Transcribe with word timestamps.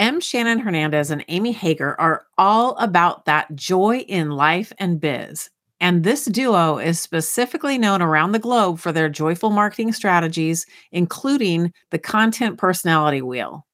M. 0.00 0.18
Shannon 0.18 0.60
Hernandez 0.60 1.10
and 1.10 1.22
Amy 1.28 1.52
Hager 1.52 1.94
are 2.00 2.24
all 2.38 2.74
about 2.76 3.26
that 3.26 3.54
joy 3.54 3.98
in 4.08 4.30
life 4.30 4.72
and 4.78 4.98
biz. 4.98 5.50
And 5.78 6.04
this 6.04 6.24
duo 6.24 6.78
is 6.78 6.98
specifically 6.98 7.76
known 7.76 8.00
around 8.00 8.32
the 8.32 8.38
globe 8.38 8.78
for 8.78 8.92
their 8.92 9.10
joyful 9.10 9.50
marketing 9.50 9.92
strategies, 9.92 10.64
including 10.90 11.70
the 11.90 11.98
content 11.98 12.56
personality 12.56 13.20
wheel. 13.20 13.66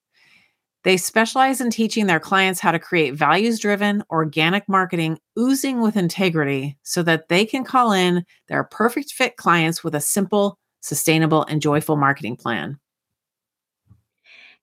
They 0.83 0.97
specialize 0.97 1.61
in 1.61 1.69
teaching 1.69 2.07
their 2.07 2.19
clients 2.19 2.59
how 2.59 2.73
to 2.73 2.79
create 2.79 3.13
values 3.13 3.57
driven, 3.57 4.03
organic 4.09 4.67
marketing 4.67 5.19
oozing 5.39 5.79
with 5.79 5.95
integrity 5.95 6.77
so 6.83 7.03
that 7.03 7.29
they 7.29 7.45
can 7.45 7.63
call 7.63 7.93
in 7.93 8.25
their 8.49 8.65
perfect 8.65 9.13
fit 9.13 9.37
clients 9.37 9.81
with 9.81 9.95
a 9.95 10.01
simple, 10.01 10.59
sustainable, 10.81 11.45
and 11.45 11.61
joyful 11.61 11.95
marketing 11.95 12.35
plan. 12.35 12.77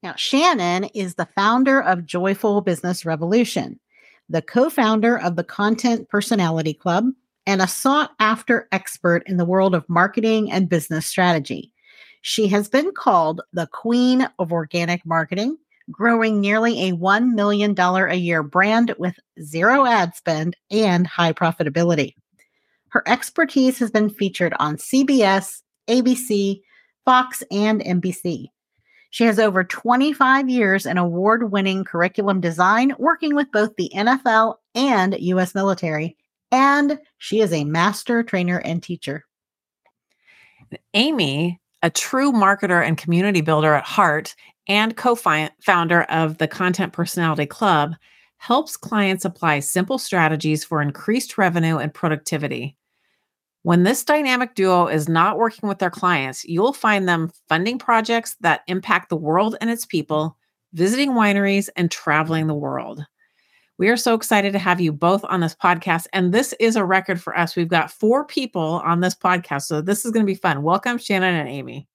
Now, 0.05 0.13
Shannon 0.17 0.85
is 0.93 1.15
the 1.15 1.29
founder 1.35 1.81
of 1.81 2.05
Joyful 2.05 2.61
Business 2.61 3.07
Revolution, 3.07 3.81
the 4.29 4.43
co 4.43 4.69
founder 4.69 5.19
of 5.19 5.37
the 5.37 5.45
Content 5.45 6.11
Personality 6.11 6.75
Club, 6.75 7.07
and 7.47 7.63
a 7.63 7.67
sought 7.67 8.11
after 8.21 8.69
expert 8.71 9.23
in 9.25 9.39
the 9.39 9.47
world 9.47 9.75
of 9.75 9.89
marketing 9.89 10.53
and 10.53 10.69
business 10.69 11.07
strategy. 11.07 11.73
She 12.21 12.49
has 12.49 12.69
been 12.69 12.93
called 12.93 13.41
the 13.55 13.67
queen 13.69 14.29
of 14.39 14.53
organic 14.53 15.07
marketing, 15.07 15.57
growing 15.91 16.39
nearly 16.39 16.91
a 16.91 16.93
$1 16.93 17.33
million 17.33 17.75
a 17.79 18.15
year 18.15 18.43
brand 18.43 18.95
with 18.99 19.19
zero 19.41 19.87
ad 19.87 20.15
spend 20.15 20.55
and 20.71 21.07
high 21.07 21.33
profitability. 21.33 22.13
Her 22.91 23.03
expertise 23.07 23.79
has 23.79 23.91
been 23.91 24.11
featured 24.11 24.53
on 24.59 24.77
CBS, 24.77 25.63
ABC, 25.89 26.61
Fox, 27.07 27.43
and 27.51 27.81
NBC. 27.81 28.49
She 29.15 29.23
has 29.27 29.39
over 29.39 29.63
25 29.63 30.49
years 30.49 30.87
in 30.87 30.99
award 30.99 31.53
winning 31.53 31.85
curriculum 31.85 32.41
design, 32.41 32.93
working 32.99 33.37
with 33.37 33.47
both 33.53 33.77
the 33.77 33.89
NFL 33.95 34.57
and 34.75 35.17
U.S. 35.21 35.55
military, 35.55 36.17
and 36.51 36.99
she 37.19 37.41
is 37.41 37.53
a 37.53 37.63
master 37.63 38.25
trainer 38.25 38.59
and 38.59 38.83
teacher. 38.83 39.25
Amy, 40.95 41.61
a 41.81 41.91
true 41.91 42.33
marketer 42.33 42.85
and 42.85 42.99
community 42.99 43.41
builder 43.41 43.75
at 43.75 43.85
heart, 43.85 44.35
and 44.67 44.97
co 44.97 45.15
founder 45.15 46.03
of 46.03 46.39
the 46.39 46.49
Content 46.49 46.93
Personality 46.93 47.47
Club, 47.47 47.95
helps 48.39 48.77
clients 48.77 49.25
apply 49.25 49.61
simple 49.61 49.99
strategies 49.99 50.65
for 50.65 50.83
increased 50.83 51.39
revenue 51.39 51.77
and 51.77 51.95
productivity. 51.95 52.77
When 53.65 53.83
this 53.83 54.05
dynamic 54.05 54.55
duo 54.55 54.89
is 54.89 55.09
not 55.09 55.39
working 55.39 55.71
with 55.71 55.79
their 55.79 55.89
clients, 55.89 56.45
you'll 56.45 56.75
find 56.75 57.09
them 57.09 57.31
funding 57.49 57.79
projects 57.79 58.37
that 58.41 58.61
impact 58.67 59.09
the 59.09 59.17
world 59.17 59.57
and 59.59 59.71
its 59.71 59.87
people, 59.87 60.37
visiting 60.75 61.13
wineries, 61.13 61.71
and 61.75 61.91
traveling 61.91 62.47
the 62.47 62.55
world. 62.55 63.07
We 63.79 63.89
are 63.89 63.97
so 63.97 64.13
excited 64.13 64.53
to 64.53 64.59
have 64.59 64.83
you 64.83 64.93
both 64.93 65.25
on 65.25 65.41
this 65.41 65.55
podcast. 65.55 66.09
And 66.13 66.31
this 66.31 66.53
is 66.61 66.77
a 66.77 66.85
record 66.85 67.23
for 67.23 67.35
us. 67.39 67.57
We've 67.57 67.67
got 67.67 67.91
four 67.91 68.27
people 68.27 68.83
on 68.85 69.01
this 69.01 69.15
podcast. 69.15 69.63
So 69.63 69.81
this 69.81 70.05
is 70.05 70.11
going 70.11 70.27
to 70.27 70.31
be 70.31 70.39
fun. 70.39 70.63
Welcome, 70.63 70.99
Shannon 70.99 71.35
and 71.35 71.49
Amy. 71.49 71.89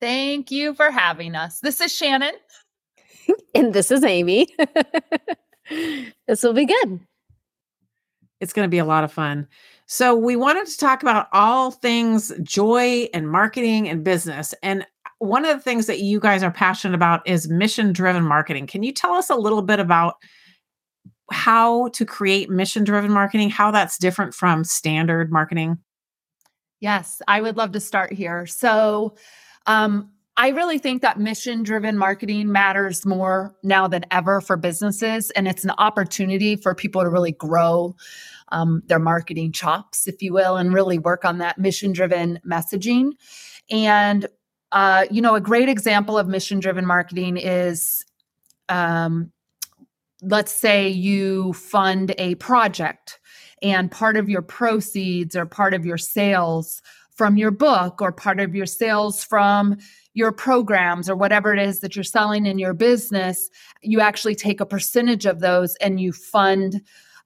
Thank 0.00 0.52
you 0.52 0.72
for 0.74 0.92
having 0.92 1.34
us. 1.34 1.58
This 1.58 1.80
is 1.80 1.92
Shannon. 1.92 2.34
and 3.56 3.74
this 3.74 3.90
is 3.90 4.04
Amy. 4.04 4.54
this 6.28 6.44
will 6.44 6.52
be 6.52 6.66
good. 6.66 7.00
It's 8.40 8.52
going 8.52 8.66
to 8.66 8.70
be 8.70 8.78
a 8.78 8.84
lot 8.84 9.02
of 9.02 9.12
fun. 9.12 9.48
So, 9.86 10.14
we 10.14 10.36
wanted 10.36 10.66
to 10.66 10.78
talk 10.78 11.02
about 11.02 11.28
all 11.32 11.70
things 11.70 12.32
joy 12.42 13.08
and 13.12 13.30
marketing 13.30 13.88
and 13.88 14.02
business. 14.02 14.54
And 14.62 14.86
one 15.18 15.44
of 15.44 15.56
the 15.56 15.62
things 15.62 15.86
that 15.86 16.00
you 16.00 16.20
guys 16.20 16.42
are 16.42 16.50
passionate 16.50 16.94
about 16.94 17.26
is 17.26 17.48
mission 17.48 17.92
driven 17.92 18.24
marketing. 18.24 18.66
Can 18.66 18.82
you 18.82 18.92
tell 18.92 19.14
us 19.14 19.30
a 19.30 19.36
little 19.36 19.62
bit 19.62 19.80
about 19.80 20.14
how 21.30 21.88
to 21.88 22.04
create 22.04 22.50
mission 22.50 22.84
driven 22.84 23.10
marketing, 23.10 23.50
how 23.50 23.70
that's 23.70 23.98
different 23.98 24.34
from 24.34 24.64
standard 24.64 25.30
marketing? 25.30 25.78
Yes, 26.80 27.22
I 27.28 27.40
would 27.40 27.56
love 27.56 27.72
to 27.72 27.80
start 27.80 28.12
here. 28.12 28.46
So, 28.46 29.16
um, 29.66 30.10
I 30.36 30.48
really 30.48 30.78
think 30.78 31.02
that 31.02 31.18
mission 31.18 31.62
driven 31.62 31.96
marketing 31.96 32.50
matters 32.50 33.06
more 33.06 33.54
now 33.62 33.86
than 33.86 34.04
ever 34.10 34.40
for 34.40 34.56
businesses. 34.56 35.30
And 35.30 35.46
it's 35.46 35.64
an 35.64 35.70
opportunity 35.78 36.56
for 36.56 36.74
people 36.74 37.02
to 37.02 37.08
really 37.08 37.30
grow 37.32 37.94
um, 38.54 38.82
their 38.86 39.00
marketing 39.00 39.50
chops, 39.52 40.06
if 40.06 40.22
you 40.22 40.32
will, 40.32 40.56
and 40.56 40.72
really 40.72 40.98
work 40.98 41.24
on 41.24 41.38
that 41.38 41.58
mission 41.58 41.92
driven 41.92 42.38
messaging. 42.48 43.10
And, 43.68 44.26
uh, 44.70 45.06
you 45.10 45.20
know, 45.20 45.34
a 45.34 45.40
great 45.40 45.68
example 45.68 46.16
of 46.16 46.28
mission 46.28 46.60
driven 46.60 46.86
marketing 46.86 47.36
is 47.36 48.04
um, 48.68 49.32
let's 50.22 50.52
say 50.52 50.88
you 50.88 51.52
fund 51.52 52.14
a 52.16 52.36
project 52.36 53.18
and 53.60 53.90
part 53.90 54.16
of 54.16 54.28
your 54.28 54.42
proceeds 54.42 55.34
or 55.34 55.46
part 55.46 55.74
of 55.74 55.84
your 55.84 55.98
sales 55.98 56.80
from 57.10 57.36
your 57.36 57.50
book 57.50 58.00
or 58.00 58.12
part 58.12 58.38
of 58.38 58.54
your 58.54 58.66
sales 58.66 59.24
from 59.24 59.76
your 60.14 60.30
programs 60.30 61.10
or 61.10 61.16
whatever 61.16 61.52
it 61.52 61.60
is 61.60 61.80
that 61.80 61.96
you're 61.96 62.04
selling 62.04 62.46
in 62.46 62.58
your 62.58 62.74
business, 62.74 63.50
you 63.82 64.00
actually 64.00 64.34
take 64.34 64.60
a 64.60 64.66
percentage 64.66 65.26
of 65.26 65.40
those 65.40 65.74
and 65.76 66.00
you 66.00 66.12
fund 66.12 66.80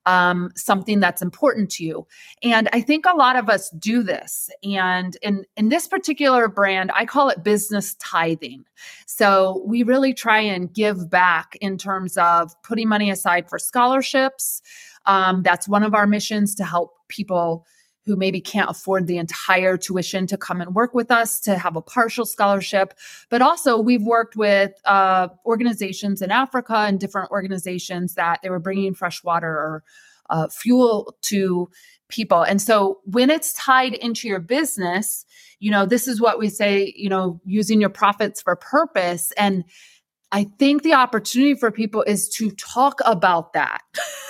um, 0.09 0.51
something 0.57 1.01
that's 1.01 1.21
important 1.21 1.71
to 1.71 1.85
you. 1.85 2.07
And 2.43 2.67
I 2.73 2.81
think 2.81 3.05
a 3.05 3.15
lot 3.15 3.37
of 3.37 3.51
us 3.51 3.69
do 3.79 4.03
this. 4.03 4.49
And 4.65 5.19
in, 5.21 5.45
in 5.59 5.69
this 5.69 5.87
particular 5.87 6.49
brand, 6.49 6.91
I 6.95 7.05
call 7.05 7.29
it 7.29 7.45
business 7.45 7.95
tithing. 7.97 8.65
So 9.05 9.63
we 9.67 9.83
really 9.83 10.15
try 10.15 10.39
and 10.39 10.73
give 10.73 11.11
back 11.11 11.59
in 11.61 11.77
terms 11.77 12.17
of 12.17 12.55
putting 12.63 12.89
money 12.89 13.11
aside 13.11 13.51
for 13.51 13.59
scholarships. 13.59 14.63
Um, 15.05 15.43
that's 15.43 15.69
one 15.69 15.83
of 15.83 15.95
our 15.95 16.07
missions 16.07 16.55
to 16.55 16.65
help 16.65 16.95
people 17.09 17.67
who 18.09 18.17
maybe 18.17 18.41
can't 18.41 18.71
afford 18.71 19.07
the 19.07 19.19
entire 19.19 19.77
tuition 19.77 20.27
to 20.27 20.39
come 20.39 20.63
and 20.63 20.75
work 20.75 20.95
with 20.95 21.11
us 21.11 21.39
to 21.41 21.59
have 21.59 21.77
a 21.77 21.83
partial 21.83 22.25
scholarship. 22.25 22.95
But 23.29 23.43
also, 23.43 23.79
we've 23.79 24.03
worked 24.03 24.35
with 24.35 24.73
uh, 24.87 25.29
organizations 25.45 26.23
in 26.23 26.31
Africa 26.31 26.75
and 26.75 26.99
different 26.99 27.31
organizations 27.31 28.15
that 28.15 28.41
they 28.43 28.49
were 28.49 28.59
bringing 28.59 28.95
fresh 28.95 29.23
water 29.23 29.51
or 29.51 29.85
uh, 30.31 30.49
fuel 30.49 31.17
to 31.23 31.69
people. 32.09 32.43
And 32.43 32.63
so, 32.63 33.01
when 33.05 33.29
it's 33.29 33.53
tied 33.53 33.93
into 33.93 34.27
your 34.27 34.41
business, 34.41 35.27
you 35.61 35.71
know, 35.71 35.85
this 35.85 36.09
is 36.09 36.19
what 36.19 36.39
we 36.39 36.49
say, 36.49 36.95
you 36.97 37.11
know, 37.11 37.41
using 37.45 37.79
your 37.79 37.91
profits 37.91 38.41
for 38.41 38.57
purpose. 38.57 39.33
And 39.37 39.65
I 40.31 40.45
think 40.59 40.83
the 40.83 40.93
opportunity 40.93 41.55
for 41.55 41.71
people 41.71 42.03
is 42.03 42.29
to 42.31 42.51
talk 42.51 43.01
about 43.07 43.55
that. 43.55 43.81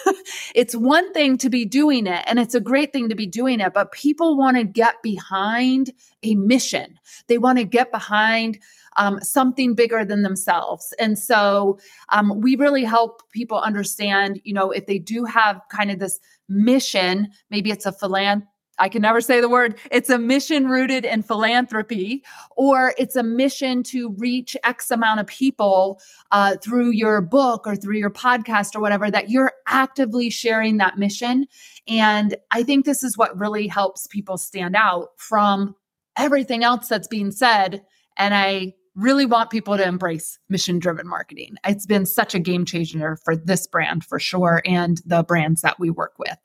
it's 0.54 0.74
one 0.74 1.12
thing 1.12 1.36
to 1.38 1.50
be 1.50 1.64
doing 1.64 2.06
it, 2.06 2.24
and 2.26 2.38
it's 2.38 2.54
a 2.54 2.60
great 2.60 2.92
thing 2.92 3.08
to 3.08 3.16
be 3.16 3.26
doing 3.26 3.60
it, 3.60 3.74
but 3.74 3.90
people 3.90 4.36
want 4.36 4.56
to 4.56 4.64
get 4.64 5.02
behind 5.02 5.92
a 6.22 6.36
mission. 6.36 6.98
They 7.26 7.38
want 7.38 7.58
to 7.58 7.64
get 7.64 7.90
behind 7.90 8.60
um, 8.96 9.20
something 9.20 9.74
bigger 9.74 10.04
than 10.04 10.22
themselves. 10.22 10.92
And 10.98 11.18
so 11.18 11.78
um, 12.10 12.40
we 12.40 12.56
really 12.56 12.84
help 12.84 13.22
people 13.32 13.58
understand, 13.58 14.40
you 14.44 14.52
know, 14.52 14.70
if 14.70 14.86
they 14.86 14.98
do 14.98 15.24
have 15.24 15.60
kind 15.70 15.90
of 15.90 15.98
this 15.98 16.18
mission, 16.48 17.28
maybe 17.50 17.70
it's 17.70 17.86
a 17.86 17.92
philanthropy 17.92 18.48
I 18.78 18.88
can 18.88 19.02
never 19.02 19.20
say 19.20 19.40
the 19.40 19.48
word. 19.48 19.78
It's 19.90 20.10
a 20.10 20.18
mission 20.18 20.68
rooted 20.68 21.04
in 21.04 21.22
philanthropy, 21.22 22.24
or 22.56 22.94
it's 22.98 23.16
a 23.16 23.22
mission 23.22 23.82
to 23.84 24.10
reach 24.18 24.56
X 24.64 24.90
amount 24.90 25.20
of 25.20 25.26
people 25.26 26.00
uh, 26.30 26.56
through 26.56 26.90
your 26.90 27.20
book 27.20 27.66
or 27.66 27.76
through 27.76 27.96
your 27.96 28.10
podcast 28.10 28.76
or 28.76 28.80
whatever, 28.80 29.10
that 29.10 29.30
you're 29.30 29.52
actively 29.66 30.30
sharing 30.30 30.76
that 30.78 30.98
mission. 30.98 31.46
And 31.86 32.36
I 32.50 32.62
think 32.62 32.84
this 32.84 33.02
is 33.02 33.18
what 33.18 33.38
really 33.38 33.66
helps 33.66 34.06
people 34.06 34.38
stand 34.38 34.76
out 34.76 35.08
from 35.16 35.74
everything 36.16 36.64
else 36.64 36.88
that's 36.88 37.08
being 37.08 37.30
said. 37.30 37.84
And 38.16 38.34
I 38.34 38.74
really 38.94 39.26
want 39.26 39.50
people 39.50 39.76
to 39.76 39.86
embrace 39.86 40.38
mission 40.48 40.80
driven 40.80 41.06
marketing. 41.06 41.54
It's 41.64 41.86
been 41.86 42.04
such 42.04 42.34
a 42.34 42.40
game 42.40 42.64
changer 42.64 43.16
for 43.24 43.36
this 43.36 43.66
brand 43.66 44.04
for 44.04 44.18
sure 44.18 44.60
and 44.64 45.00
the 45.06 45.22
brands 45.22 45.60
that 45.62 45.78
we 45.78 45.88
work 45.88 46.14
with. 46.18 46.38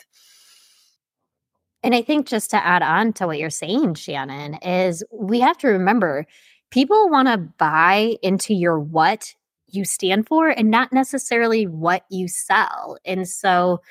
And 1.83 1.93
I 1.93 2.01
think 2.01 2.27
just 2.27 2.49
to 2.51 2.65
add 2.65 2.81
on 2.81 3.11
to 3.13 3.27
what 3.27 3.37
you're 3.37 3.49
saying, 3.49 3.95
Shannon, 3.95 4.55
is 4.55 5.03
we 5.11 5.41
have 5.41 5.57
to 5.59 5.67
remember 5.67 6.25
people 6.71 7.09
want 7.09 7.27
to 7.27 7.37
buy 7.37 8.15
into 8.23 8.53
your 8.53 8.79
what 8.79 9.35
you 9.67 9.83
stand 9.83 10.27
for 10.27 10.47
and 10.47 10.71
not 10.71 10.93
necessarily 10.93 11.67
what 11.67 12.05
you 12.09 12.27
sell. 12.27 12.97
And 13.05 13.27
so 13.27 13.81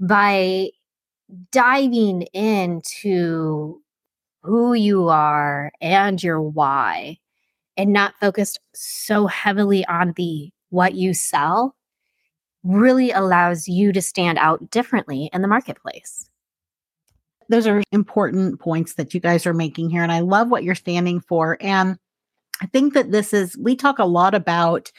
by 0.00 0.70
diving 1.52 2.22
into 2.32 3.80
who 4.42 4.74
you 4.74 5.08
are 5.08 5.72
and 5.80 6.22
your 6.22 6.40
why 6.40 7.18
and 7.76 7.92
not 7.92 8.14
focused 8.20 8.60
so 8.74 9.26
heavily 9.26 9.84
on 9.86 10.14
the 10.16 10.50
what 10.70 10.94
you 10.94 11.14
sell 11.14 11.76
really 12.64 13.10
allows 13.12 13.68
you 13.68 13.92
to 13.92 14.02
stand 14.02 14.38
out 14.38 14.70
differently 14.70 15.30
in 15.32 15.42
the 15.42 15.48
marketplace 15.48 16.28
those 17.48 17.66
are 17.66 17.82
important 17.92 18.60
points 18.60 18.94
that 18.94 19.14
you 19.14 19.20
guys 19.20 19.46
are 19.46 19.54
making 19.54 19.90
here. 19.90 20.02
And 20.02 20.12
I 20.12 20.20
love 20.20 20.50
what 20.50 20.64
you're 20.64 20.74
standing 20.74 21.20
for. 21.20 21.56
And 21.60 21.96
I 22.60 22.66
think 22.66 22.94
that 22.94 23.12
this 23.12 23.32
is, 23.32 23.56
we 23.58 23.76
talk 23.76 23.98
a 23.98 24.04
lot 24.04 24.34
about 24.34 24.90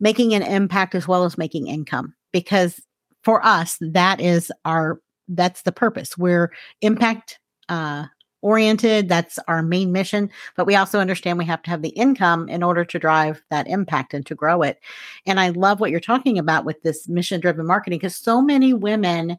making 0.00 0.34
an 0.34 0.42
impact 0.42 0.94
as 0.94 1.08
well 1.08 1.24
as 1.24 1.38
making 1.38 1.66
income 1.66 2.14
because 2.32 2.80
for 3.24 3.44
us, 3.44 3.78
that 3.80 4.20
is 4.20 4.52
our, 4.64 5.00
that's 5.28 5.62
the 5.62 5.72
purpose. 5.72 6.16
We're 6.16 6.52
impact, 6.80 7.38
uh, 7.68 8.06
oriented. 8.42 9.08
That's 9.08 9.38
our 9.48 9.62
main 9.62 9.92
mission. 9.92 10.30
But 10.56 10.66
we 10.66 10.76
also 10.76 11.00
understand 11.00 11.38
we 11.38 11.44
have 11.46 11.62
to 11.62 11.70
have 11.70 11.82
the 11.82 11.88
income 11.90 12.48
in 12.48 12.62
order 12.62 12.84
to 12.84 12.98
drive 12.98 13.42
that 13.50 13.66
impact 13.66 14.14
and 14.14 14.24
to 14.26 14.34
grow 14.34 14.62
it. 14.62 14.78
And 15.26 15.40
I 15.40 15.50
love 15.50 15.80
what 15.80 15.90
you're 15.90 16.00
talking 16.00 16.38
about 16.38 16.64
with 16.64 16.80
this 16.82 17.08
mission 17.08 17.40
driven 17.40 17.66
marketing 17.66 17.98
because 17.98 18.16
so 18.16 18.40
many 18.40 18.72
women 18.72 19.38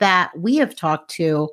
that 0.00 0.32
we 0.36 0.56
have 0.56 0.74
talked 0.74 1.10
to 1.12 1.48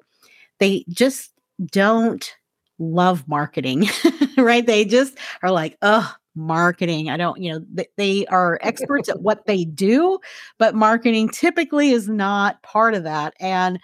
they 0.59 0.85
just 0.89 1.31
don't 1.71 2.33
love 2.77 3.27
marketing, 3.27 3.89
right? 4.37 4.65
They 4.65 4.85
just 4.85 5.17
are 5.43 5.51
like, 5.51 5.77
oh, 5.81 6.13
marketing. 6.35 7.09
I 7.09 7.17
don't, 7.17 7.41
you 7.41 7.51
know, 7.51 7.65
th- 7.75 7.89
they 7.97 8.25
are 8.27 8.59
experts 8.61 9.09
at 9.09 9.21
what 9.21 9.45
they 9.45 9.65
do, 9.65 10.19
but 10.57 10.75
marketing 10.75 11.29
typically 11.29 11.91
is 11.91 12.07
not 12.07 12.61
part 12.63 12.93
of 12.93 13.03
that. 13.03 13.33
And 13.39 13.79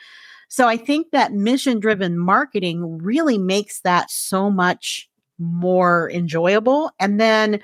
so 0.48 0.68
I 0.68 0.78
think 0.78 1.12
that 1.12 1.34
mission 1.34 1.80
driven 1.80 2.18
marketing 2.18 3.00
really 3.00 3.38
makes 3.38 3.82
that 3.82 4.10
so 4.10 4.50
much 4.50 5.10
more 5.38 6.10
enjoyable. 6.12 6.92
And 7.00 7.20
then 7.20 7.60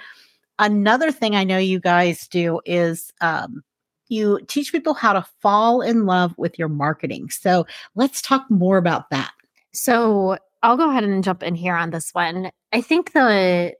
another 0.59 1.11
thing 1.11 1.35
I 1.35 1.43
know 1.43 1.57
you 1.57 1.79
guys 1.79 2.27
do 2.27 2.59
is 2.65 3.11
um, 3.21 3.63
you 4.11 4.39
teach 4.47 4.71
people 4.71 4.93
how 4.93 5.13
to 5.13 5.25
fall 5.41 5.81
in 5.81 6.05
love 6.05 6.33
with 6.37 6.59
your 6.59 6.67
marketing. 6.67 7.29
So 7.29 7.65
let's 7.95 8.21
talk 8.21 8.45
more 8.49 8.77
about 8.77 9.09
that. 9.09 9.31
So 9.73 10.37
I'll 10.63 10.77
go 10.77 10.89
ahead 10.89 11.03
and 11.03 11.23
jump 11.23 11.41
in 11.41 11.55
here 11.55 11.75
on 11.75 11.91
this 11.91 12.11
one. 12.13 12.51
I 12.71 12.81
think 12.81 13.13
the 13.13 13.73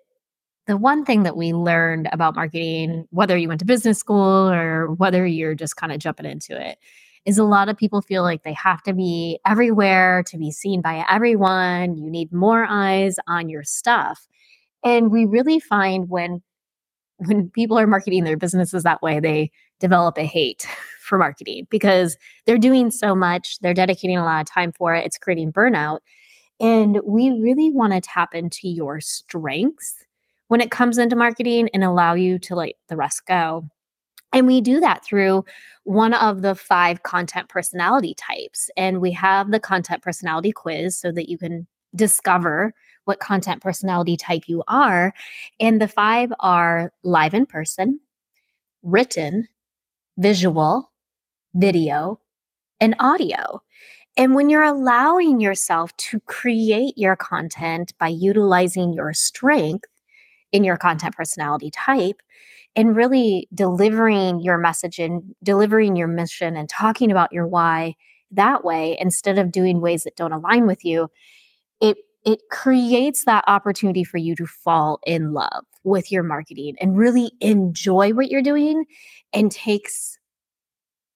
the 0.68 0.78
one 0.78 1.04
thing 1.04 1.24
that 1.24 1.36
we 1.36 1.54
learned 1.54 2.08
about 2.12 2.36
marketing, 2.36 3.08
whether 3.10 3.36
you 3.36 3.48
went 3.48 3.60
to 3.60 3.66
business 3.66 3.98
school 3.98 4.50
or 4.50 4.94
whether 4.94 5.26
you're 5.26 5.56
just 5.56 5.76
kind 5.76 5.92
of 5.92 6.00
jumping 6.00 6.26
into 6.26 6.60
it, 6.60 6.78
is 7.26 7.38
a 7.38 7.44
lot 7.44 7.68
of 7.68 7.78
people 7.78 8.02
feel 8.02 8.24
like 8.24 8.44
they 8.44 8.54
have 8.54 8.82
to 8.84 8.94
be 8.94 9.40
everywhere 9.46 10.24
to 10.28 10.38
be 10.38 10.52
seen 10.52 10.82
by 10.82 11.04
everyone. 11.10 11.98
You 11.98 12.10
need 12.10 12.32
more 12.32 12.66
eyes 12.68 13.18
on 13.28 13.50
your 13.50 13.64
stuff. 13.64 14.28
And 14.84 15.12
we 15.12 15.26
really 15.26 15.60
find 15.60 16.10
when 16.10 16.42
when 17.18 17.50
people 17.50 17.78
are 17.78 17.86
marketing 17.86 18.24
their 18.24 18.38
businesses 18.38 18.84
that 18.84 19.02
way, 19.02 19.20
they 19.20 19.52
develop 19.82 20.18
a 20.18 20.26
hate 20.26 20.66
for 21.02 21.18
marketing 21.18 21.68
because 21.70 22.16
they're 22.46 22.58
doing 22.58 22.90
so 22.92 23.14
much, 23.14 23.60
they're 23.60 23.74
dedicating 23.74 24.18
a 24.18 24.24
lot 24.24 24.42
of 24.42 24.48
time 24.48 24.72
for 24.72 24.96
it, 24.96 25.06
it's 25.06 25.18
creating 25.18 25.52
burnout. 25.52 26.00
And 26.60 27.02
we 27.04 27.32
really 27.32 27.72
want 27.72 27.92
to 27.94 28.02
tap 28.02 28.36
into 28.36 28.70
your 28.70 29.02
strengths 29.02 29.96
when 30.48 30.62
it 30.62 30.70
comes 30.70 30.98
into 30.98 31.16
marketing 31.16 31.70
and 31.74 31.84
allow 31.84 32.14
you 32.14 32.38
to 32.40 32.56
let 32.56 32.74
the 32.88 32.96
rest 32.96 33.26
go. 33.26 33.66
And 34.32 34.48
we 34.48 34.62
do 34.62 34.80
that 34.80 35.04
through 35.04 35.44
one 35.84 36.14
of 36.14 36.42
the 36.42 36.56
five 36.56 37.04
content 37.04 37.50
personality 37.50 38.16
types. 38.16 38.70
And 38.78 39.02
we 39.02 39.12
have 39.12 39.52
the 39.52 39.60
content 39.60 40.04
personality 40.04 40.52
quiz 40.52 40.98
so 40.98 41.12
that 41.12 41.30
you 41.30 41.38
can 41.38 41.68
discover 41.96 42.74
what 43.06 43.20
content 43.20 43.62
personality 43.62 44.16
type 44.16 44.44
you 44.48 44.64
are. 44.68 45.14
And 45.60 45.82
the 45.82 45.88
five 45.88 46.32
are 46.40 46.94
live 47.04 47.34
in 47.34 47.46
person, 47.46 48.00
written, 48.84 49.48
visual, 50.22 50.92
video, 51.56 52.20
and 52.80 52.96
audio. 53.00 53.62
And 54.18 54.36
when 54.36 54.50
you're 54.50 54.64
allowing 54.64 55.40
yourself 55.40 55.96
to 55.98 56.20
create 56.22 56.94
your 56.96 57.16
content 57.16 57.94
by 58.00 58.10
utilizing 58.10 58.94
your 58.94 59.14
strength 59.14 59.90
in 60.52 60.64
your 60.64 60.78
content 60.78 61.16
personality 61.16 61.72
type 61.72 62.22
and 62.76 62.96
really 62.96 63.48
delivering 63.54 64.42
your 64.42 64.58
message 64.58 65.00
and 65.00 65.24
delivering 65.44 65.96
your 65.96 66.08
mission 66.08 66.56
and 66.56 66.70
talking 66.70 67.10
about 67.10 67.34
your 67.34 67.48
why 67.48 67.96
that 68.32 68.64
way 68.64 68.98
instead 69.00 69.38
of 69.40 69.52
doing 69.52 69.82
ways 69.82 70.04
that 70.04 70.16
don't 70.16 70.34
align 70.34 70.68
with 70.68 70.86
you, 70.86 71.10
it 71.82 71.98
it 72.24 72.40
creates 72.52 73.26
that 73.26 73.44
opportunity 73.48 74.04
for 74.04 74.18
you 74.18 74.36
to 74.36 74.46
fall 74.46 75.00
in 75.06 75.34
love 75.34 75.66
with 75.84 76.12
your 76.12 76.24
marketing 76.24 76.76
and 76.80 76.98
really 76.98 77.32
enjoy 77.42 78.14
what 78.14 78.30
you're 78.30 78.42
doing 78.42 78.86
and 79.34 79.52
takes 79.52 80.18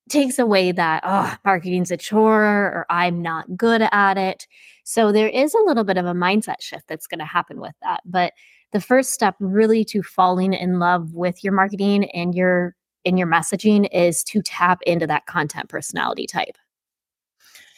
takes 0.07 0.37
away 0.37 0.71
that 0.71 1.01
oh 1.03 1.35
marketing's 1.43 1.89
a 1.89 1.97
chore 1.97 2.43
or 2.43 2.85
i'm 2.89 3.21
not 3.21 3.57
good 3.57 3.81
at 3.91 4.17
it. 4.17 4.47
So 4.83 5.11
there 5.11 5.29
is 5.29 5.55
a 5.55 5.63
little 5.63 5.83
bit 5.83 5.97
of 5.97 6.05
a 6.05 6.13
mindset 6.13 6.61
shift 6.61 6.87
that's 6.87 7.07
going 7.07 7.19
to 7.19 7.25
happen 7.25 7.59
with 7.59 7.73
that 7.81 8.01
but 8.05 8.33
the 8.71 8.81
first 8.81 9.11
step 9.11 9.35
really 9.39 9.85
to 9.85 10.03
falling 10.03 10.53
in 10.53 10.79
love 10.79 11.13
with 11.13 11.43
your 11.43 11.53
marketing 11.53 12.05
and 12.11 12.35
your 12.35 12.75
in 13.03 13.17
your 13.17 13.27
messaging 13.27 13.87
is 13.91 14.23
to 14.25 14.41
tap 14.41 14.79
into 14.85 15.07
that 15.07 15.25
content 15.27 15.69
personality 15.69 16.27
type 16.27 16.57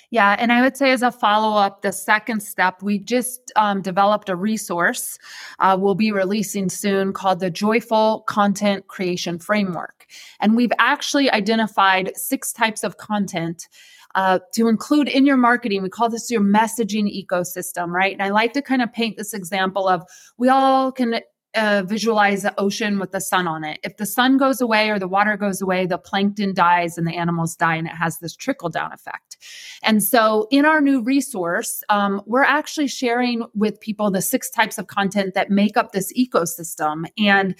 yeah. 0.09 0.35
And 0.39 0.53
I 0.53 0.61
would 0.61 0.77
say, 0.77 0.91
as 0.91 1.01
a 1.01 1.11
follow 1.11 1.57
up, 1.57 1.81
the 1.81 1.91
second 1.91 2.41
step, 2.41 2.81
we 2.81 2.97
just 2.97 3.51
um, 3.55 3.81
developed 3.81 4.29
a 4.29 4.35
resource 4.35 5.17
uh, 5.59 5.77
we'll 5.79 5.95
be 5.95 6.11
releasing 6.11 6.69
soon 6.69 7.13
called 7.13 7.39
the 7.39 7.49
Joyful 7.49 8.21
Content 8.21 8.87
Creation 8.87 9.39
Framework. 9.39 10.05
And 10.39 10.55
we've 10.55 10.71
actually 10.79 11.29
identified 11.31 12.15
six 12.15 12.53
types 12.53 12.83
of 12.83 12.97
content. 12.97 13.67
Uh, 14.15 14.39
to 14.51 14.67
include 14.67 15.07
in 15.07 15.27
your 15.27 15.37
marketing. 15.37 15.83
We 15.83 15.89
call 15.89 16.09
this 16.09 16.31
your 16.31 16.41
messaging 16.41 17.05
ecosystem, 17.13 17.89
right? 17.89 18.13
And 18.13 18.23
I 18.23 18.29
like 18.29 18.53
to 18.53 18.63
kind 18.63 18.81
of 18.81 18.91
paint 18.91 19.15
this 19.15 19.31
example 19.31 19.87
of 19.87 20.01
we 20.39 20.49
all 20.49 20.91
can 20.91 21.19
uh, 21.57 21.83
visualize 21.83 22.43
the 22.43 22.53
ocean 22.59 22.99
with 22.99 23.11
the 23.11 23.19
sun 23.19 23.47
on 23.47 23.63
it. 23.63 23.79
If 23.83 23.97
the 23.97 24.05
sun 24.05 24.37
goes 24.37 24.61
away 24.61 24.89
or 24.89 24.99
the 24.99 25.07
water 25.07 25.35
goes 25.35 25.61
away, 25.61 25.85
the 25.85 25.97
plankton 25.97 26.53
dies 26.53 26.97
and 26.97 27.07
the 27.07 27.15
animals 27.15 27.55
die, 27.55 27.75
and 27.75 27.87
it 27.87 27.95
has 27.95 28.19
this 28.19 28.35
trickle 28.35 28.69
down 28.69 28.93
effect. 28.93 29.37
And 29.83 30.03
so, 30.03 30.47
in 30.51 30.65
our 30.65 30.81
new 30.81 31.01
resource, 31.01 31.83
um, 31.89 32.21
we're 32.25 32.43
actually 32.43 32.87
sharing 32.87 33.43
with 33.53 33.79
people 33.81 34.11
the 34.11 34.21
six 34.21 34.49
types 34.49 34.77
of 34.77 34.87
content 34.87 35.33
that 35.33 35.49
make 35.49 35.77
up 35.77 35.91
this 35.91 36.13
ecosystem. 36.13 37.05
And 37.17 37.55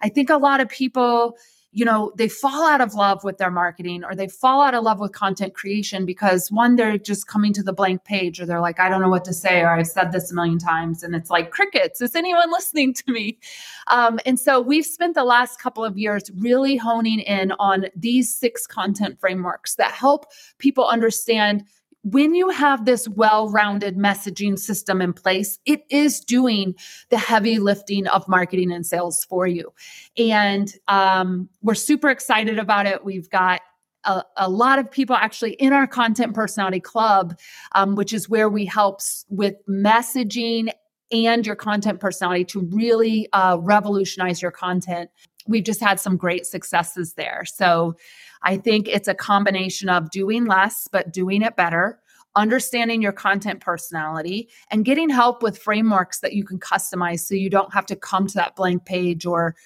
I 0.00 0.08
think 0.08 0.30
a 0.30 0.36
lot 0.36 0.60
of 0.60 0.68
people, 0.68 1.36
you 1.72 1.84
know, 1.84 2.12
they 2.16 2.28
fall 2.28 2.66
out 2.66 2.80
of 2.80 2.94
love 2.94 3.22
with 3.22 3.38
their 3.38 3.50
marketing 3.50 4.02
or 4.02 4.14
they 4.14 4.26
fall 4.26 4.60
out 4.60 4.74
of 4.74 4.82
love 4.82 4.98
with 4.98 5.12
content 5.12 5.54
creation 5.54 6.04
because 6.04 6.50
one, 6.50 6.74
they're 6.74 6.98
just 6.98 7.28
coming 7.28 7.52
to 7.52 7.62
the 7.62 7.72
blank 7.72 8.02
page 8.02 8.40
or 8.40 8.46
they're 8.46 8.60
like, 8.60 8.80
I 8.80 8.88
don't 8.88 9.00
know 9.00 9.08
what 9.08 9.24
to 9.26 9.32
say, 9.32 9.60
or 9.60 9.70
I've 9.70 9.86
said 9.86 10.10
this 10.10 10.32
a 10.32 10.34
million 10.34 10.58
times. 10.58 11.04
And 11.04 11.14
it's 11.14 11.30
like, 11.30 11.50
crickets, 11.50 12.00
is 12.00 12.16
anyone 12.16 12.50
listening 12.52 12.92
to 12.94 13.12
me? 13.12 13.38
Um, 13.86 14.18
and 14.26 14.38
so 14.38 14.60
we've 14.60 14.84
spent 14.84 15.14
the 15.14 15.24
last 15.24 15.60
couple 15.60 15.84
of 15.84 15.96
years 15.96 16.24
really 16.36 16.76
honing 16.76 17.20
in 17.20 17.52
on 17.60 17.86
these 17.94 18.34
six 18.34 18.66
content 18.66 19.20
frameworks 19.20 19.76
that 19.76 19.92
help 19.92 20.26
people 20.58 20.86
understand 20.88 21.64
when 22.02 22.34
you 22.34 22.48
have 22.48 22.84
this 22.84 23.08
well 23.08 23.48
rounded 23.50 23.96
messaging 23.96 24.58
system 24.58 25.02
in 25.02 25.12
place, 25.12 25.58
it 25.66 25.82
is 25.90 26.20
doing 26.20 26.74
the 27.10 27.18
heavy 27.18 27.58
lifting 27.58 28.06
of 28.06 28.26
marketing 28.28 28.72
and 28.72 28.86
sales 28.86 29.24
for 29.28 29.46
you. 29.46 29.72
And 30.16 30.72
um, 30.88 31.48
we're 31.62 31.74
super 31.74 32.08
excited 32.10 32.58
about 32.58 32.86
it. 32.86 33.04
We've 33.04 33.28
got 33.28 33.60
a, 34.04 34.24
a, 34.36 34.48
lot 34.48 34.78
of 34.78 34.90
people 34.90 35.14
actually 35.14 35.52
in 35.54 35.74
our 35.74 35.86
content 35.86 36.34
personality 36.34 36.80
club, 36.80 37.38
um, 37.72 37.96
which 37.96 38.14
is 38.14 38.30
where 38.30 38.48
we 38.48 38.64
help 38.64 39.00
with 39.28 39.56
messaging 39.68 40.70
and 41.12 41.46
your 41.46 41.56
content 41.56 42.00
personality 42.00 42.44
to 42.44 42.60
really 42.60 43.28
uh, 43.32 43.58
revolutionize 43.60 44.40
your 44.40 44.52
content. 44.52 45.10
We've 45.46 45.64
just 45.64 45.80
had 45.80 45.98
some 45.98 46.16
great 46.16 46.46
successes 46.46 47.14
there. 47.14 47.44
So 47.44 47.96
I 48.42 48.56
think 48.56 48.88
it's 48.88 49.08
a 49.08 49.14
combination 49.14 49.88
of 49.88 50.10
doing 50.10 50.46
less, 50.46 50.88
but 50.90 51.12
doing 51.12 51.42
it 51.42 51.56
better, 51.56 52.00
understanding 52.36 53.02
your 53.02 53.12
content 53.12 53.60
personality, 53.60 54.48
and 54.70 54.84
getting 54.84 55.10
help 55.10 55.42
with 55.42 55.58
frameworks 55.58 56.20
that 56.20 56.32
you 56.32 56.44
can 56.44 56.58
customize 56.58 57.20
so 57.20 57.34
you 57.34 57.50
don't 57.50 57.72
have 57.72 57.86
to 57.86 57.96
come 57.96 58.26
to 58.26 58.34
that 58.34 58.56
blank 58.56 58.84
page 58.84 59.26
or 59.26 59.56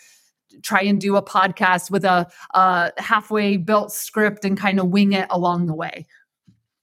try 0.62 0.81
and 0.83 1.00
do 1.00 1.16
a 1.16 1.23
podcast 1.23 1.90
with 1.90 2.04
a, 2.04 2.26
a 2.54 2.93
halfway 2.99 3.57
built 3.57 3.93
script 3.93 4.45
and 4.45 4.59
kind 4.59 4.78
of 4.78 4.88
wing 4.88 5.12
it 5.12 5.26
along 5.31 5.66
the 5.66 5.75
way. 5.75 6.07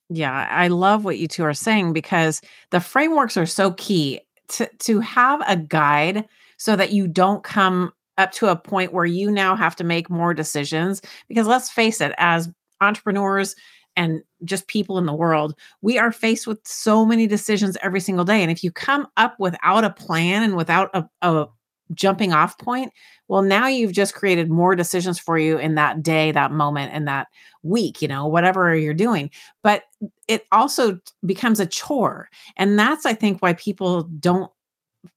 Yeah, 0.09 0.47
I 0.49 0.67
love 0.67 1.05
what 1.05 1.19
you 1.19 1.27
two 1.27 1.43
are 1.43 1.53
saying 1.53 1.93
because 1.93 2.41
the 2.71 2.81
frameworks 2.81 3.37
are 3.37 3.45
so 3.45 3.71
key 3.71 4.19
to 4.49 4.69
to 4.79 4.99
have 4.99 5.41
a 5.47 5.55
guide 5.55 6.27
so 6.57 6.75
that 6.75 6.91
you 6.91 7.07
don't 7.07 7.43
come 7.43 7.93
up 8.21 8.31
to 8.33 8.47
a 8.47 8.55
point 8.55 8.93
where 8.93 9.05
you 9.05 9.31
now 9.31 9.55
have 9.55 9.75
to 9.75 9.83
make 9.83 10.09
more 10.09 10.33
decisions 10.33 11.01
because 11.27 11.47
let's 11.47 11.69
face 11.69 11.99
it 11.99 12.13
as 12.17 12.49
entrepreneurs 12.79 13.55
and 13.95 14.21
just 14.45 14.67
people 14.67 14.97
in 14.97 15.05
the 15.05 15.13
world 15.13 15.53
we 15.81 15.97
are 15.97 16.11
faced 16.11 16.47
with 16.47 16.59
so 16.65 17.05
many 17.05 17.27
decisions 17.27 17.77
every 17.81 17.99
single 17.99 18.25
day. 18.25 18.41
And 18.41 18.51
if 18.51 18.63
you 18.63 18.71
come 18.71 19.07
up 19.17 19.35
without 19.39 19.83
a 19.83 19.89
plan 19.89 20.43
and 20.43 20.55
without 20.55 20.89
a, 20.93 21.05
a 21.21 21.47
jumping 21.93 22.31
off 22.31 22.57
point 22.57 22.89
well 23.27 23.41
now 23.41 23.67
you've 23.67 23.91
just 23.91 24.15
created 24.15 24.49
more 24.49 24.77
decisions 24.77 25.19
for 25.19 25.37
you 25.37 25.57
in 25.57 25.75
that 25.75 26.01
day 26.01 26.31
that 26.31 26.49
moment 26.49 26.89
and 26.93 27.05
that 27.05 27.27
week 27.63 28.01
you 28.01 28.07
know 28.07 28.27
whatever 28.27 28.75
you're 28.75 28.93
doing. 28.93 29.29
But 29.61 29.83
it 30.27 30.45
also 30.53 30.99
becomes 31.25 31.59
a 31.59 31.65
chore. 31.65 32.29
And 32.55 32.79
that's 32.79 33.05
i 33.05 33.13
think 33.13 33.41
why 33.41 33.53
people 33.53 34.03
don't 34.03 34.51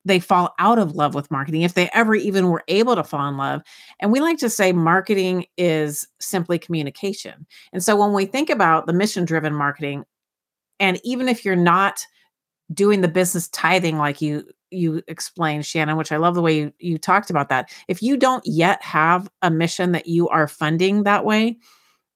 they 0.04 0.18
fall 0.18 0.54
out 0.58 0.78
of 0.78 0.94
love 0.94 1.14
with 1.14 1.30
marketing 1.30 1.62
if 1.62 1.74
they 1.74 1.90
ever 1.92 2.14
even 2.14 2.48
were 2.48 2.64
able 2.68 2.96
to 2.96 3.04
fall 3.04 3.28
in 3.28 3.36
love 3.36 3.62
and 4.00 4.10
we 4.12 4.20
like 4.20 4.38
to 4.38 4.50
say 4.50 4.72
marketing 4.72 5.46
is 5.56 6.06
simply 6.20 6.58
communication. 6.58 7.46
And 7.72 7.82
so 7.82 7.96
when 7.96 8.12
we 8.12 8.26
think 8.26 8.50
about 8.50 8.86
the 8.86 8.92
mission 8.92 9.24
driven 9.24 9.54
marketing 9.54 10.04
and 10.80 11.00
even 11.04 11.28
if 11.28 11.44
you're 11.44 11.56
not 11.56 12.06
doing 12.72 13.00
the 13.00 13.08
business 13.08 13.48
tithing 13.48 13.98
like 13.98 14.22
you 14.22 14.44
you 14.70 15.02
explained 15.06 15.66
shannon 15.66 15.96
which 15.96 16.10
i 16.10 16.16
love 16.16 16.34
the 16.34 16.40
way 16.40 16.56
you, 16.56 16.72
you 16.78 16.96
talked 16.96 17.28
about 17.28 17.50
that 17.50 17.70
if 17.88 18.02
you 18.02 18.16
don't 18.16 18.42
yet 18.46 18.82
have 18.82 19.30
a 19.42 19.50
mission 19.50 19.92
that 19.92 20.06
you 20.06 20.28
are 20.30 20.48
funding 20.48 21.02
that 21.02 21.24
way 21.26 21.56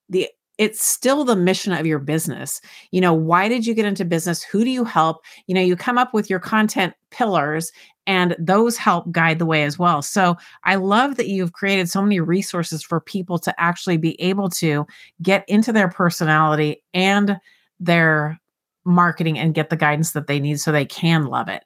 the 0.09 0.27
it's 0.59 0.85
still 0.85 1.25
the 1.25 1.37
mission 1.37 1.73
of 1.73 1.87
your 1.87 2.01
business. 2.01 2.61
You 2.91 3.01
know, 3.01 3.15
why 3.15 3.49
did 3.49 3.67
you 3.67 3.75
get 3.75 3.87
into 3.87 4.05
business? 4.05 4.43
Who 4.43 4.65
do 4.65 4.71
you 4.71 4.85
help? 4.85 5.25
You 5.47 5.55
know, 5.55 5.61
you 5.61 5.77
come 5.77 5.99
up 5.99 6.13
with 6.13 6.29
your 6.29 6.41
content 6.41 6.95
pillars 7.11 7.73
and 8.07 8.35
those 8.39 8.77
help 8.77 9.11
guide 9.13 9.39
the 9.39 9.47
way 9.47 9.63
as 9.63 9.79
well. 9.79 10.03
So 10.03 10.37
I 10.65 10.75
love 10.75 11.17
that 11.17 11.29
you've 11.29 11.53
created 11.53 11.89
so 11.89 12.03
many 12.03 12.21
resources 12.21 12.83
for 12.83 13.01
people 13.01 13.39
to 13.39 13.55
actually 13.61 13.99
be 13.99 14.21
able 14.21 14.49
to 14.51 14.87
get 15.23 15.45
into 15.49 15.73
their 15.73 15.89
personality 15.89 16.83
and 16.93 17.39
their 17.79 18.41
marketing 18.85 19.39
and 19.39 19.55
get 19.55 19.71
the 19.71 19.77
guidance 19.77 20.13
that 20.13 20.27
they 20.27 20.41
need 20.41 20.59
so 20.59 20.73
they 20.73 20.87
can 20.87 21.27
love 21.27 21.49
it. 21.49 21.65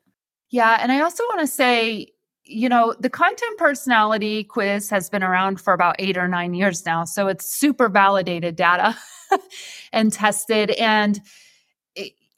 Yeah. 0.50 0.78
And 0.80 0.92
I 0.92 1.00
also 1.00 1.22
want 1.24 1.40
to 1.40 1.46
say, 1.46 2.08
you 2.44 2.68
know, 2.68 2.94
the 2.98 3.10
content 3.10 3.58
personality 3.58 4.44
quiz 4.44 4.90
has 4.90 5.08
been 5.08 5.22
around 5.22 5.60
for 5.60 5.72
about 5.72 5.96
eight 5.98 6.16
or 6.16 6.26
nine 6.26 6.54
years 6.54 6.84
now. 6.84 7.04
So 7.04 7.28
it's 7.28 7.46
super 7.46 7.88
validated 7.88 8.56
data 8.56 8.96
and 9.92 10.12
tested. 10.12 10.70
And 10.72 11.20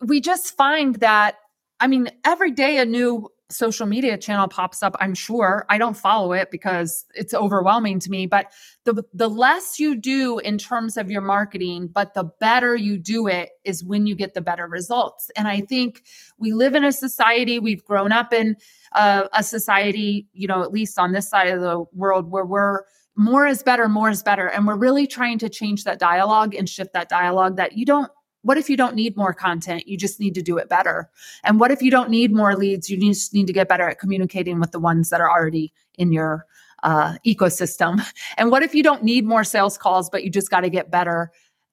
we 0.01 0.21
just 0.21 0.57
find 0.57 0.97
that, 0.97 1.37
I 1.81 1.87
mean, 1.87 2.11
every 2.25 2.51
day 2.51 2.79
a 2.79 2.85
new 2.85 3.29
social 3.51 3.87
media 3.87 4.17
channel 4.17 4.49
pops 4.49 4.83
up, 4.83 4.97
I'm 5.01 5.15
sure. 5.15 5.67
I 5.69 5.79
don't 5.79 5.97
follow 5.97 6.33
it 6.33 6.51
because 6.51 7.05
it's 7.15 7.35
overwhelming 7.35 7.99
to 8.01 8.11
me, 8.11 8.27
but 8.27 8.53
the 8.85 9.03
the 9.13 9.29
less 9.29 9.79
you 9.79 9.97
do 9.97 10.39
in 10.39 10.59
terms 10.59 10.97
of 10.97 11.11
your 11.11 11.21
marketing, 11.21 11.89
but 11.89 12.15
the 12.15 12.25
better 12.41 12.75
you 12.75 12.99
do 12.99 13.27
it 13.27 13.51
is 13.65 13.85
when 13.85 14.07
you 14.07 14.15
get 14.15 14.35
the 14.35 14.41
better 14.41 14.67
results. 14.67 15.31
And 15.37 15.47
I 15.47 15.61
think 15.61 16.03
we 16.39 16.53
live 16.53 16.75
in 16.75 16.85
a 16.85 16.93
society, 16.93 17.59
we've 17.59 17.85
grown 17.85 18.13
up 18.13 18.33
in 18.33 18.57
a 18.93 19.43
society, 19.43 20.29
you 20.33 20.47
know, 20.47 20.63
at 20.63 20.73
least 20.73 20.99
on 20.99 21.13
this 21.13 21.29
side 21.29 21.49
of 21.49 21.61
the 21.61 21.85
world 21.93 22.31
where 22.31 22.45
we're 22.45 22.83
more 23.17 23.47
is 23.47 23.63
better, 23.63 23.89
more 23.89 24.11
is 24.11 24.23
better. 24.23 24.49
And 24.49 24.67
we're 24.67 24.77
really 24.77 25.07
trying 25.07 25.39
to 25.39 25.49
change 25.49 25.85
that 25.85 25.99
dialogue 25.99 26.55
and 26.55 26.69
shift 26.69 26.93
that 26.95 27.09
dialogue 27.09 27.57
that 27.57 27.77
you 27.77 27.85
don't 27.85 28.11
what 28.45 28.59
if 28.59 28.69
you 28.69 28.77
don't 28.77 28.95
need 28.95 29.17
more 29.17 29.33
content? 29.33 29.89
You 29.89 29.97
just 29.97 30.21
need 30.21 30.35
to 30.35 30.43
do 30.43 30.59
it 30.59 30.69
better. 30.69 31.11
And 31.43 31.59
what 31.59 31.71
if 31.71 31.81
you 31.81 31.91
don't 31.91 32.11
need 32.11 32.33
more 32.33 32.55
leads? 32.55 32.91
You 32.91 32.99
just 33.01 33.33
need 33.33 33.47
to 33.47 33.53
get 33.53 33.69
better 33.69 33.89
at 33.89 33.99
communicating 33.99 34.61
with 34.61 34.71
the 34.71 34.79
ones 34.79 35.09
that 35.11 35.21
are 35.21 35.31
already 35.31 35.73
in 35.97 36.13
your 36.13 36.47
uh, 36.83 37.15
ecosystem. 37.27 38.05
And 38.37 38.51
what 38.51 38.63
if 38.63 38.75
you 38.75 38.83
don't 38.83 39.03
need 39.03 39.25
more 39.25 39.45
sales 39.45 39.79
calls, 39.79 40.11
but 40.11 40.25
you 40.25 40.31
just 40.31 40.51
got 40.51 40.61
to 40.61 40.69
get 40.69 40.91
better 40.91 41.31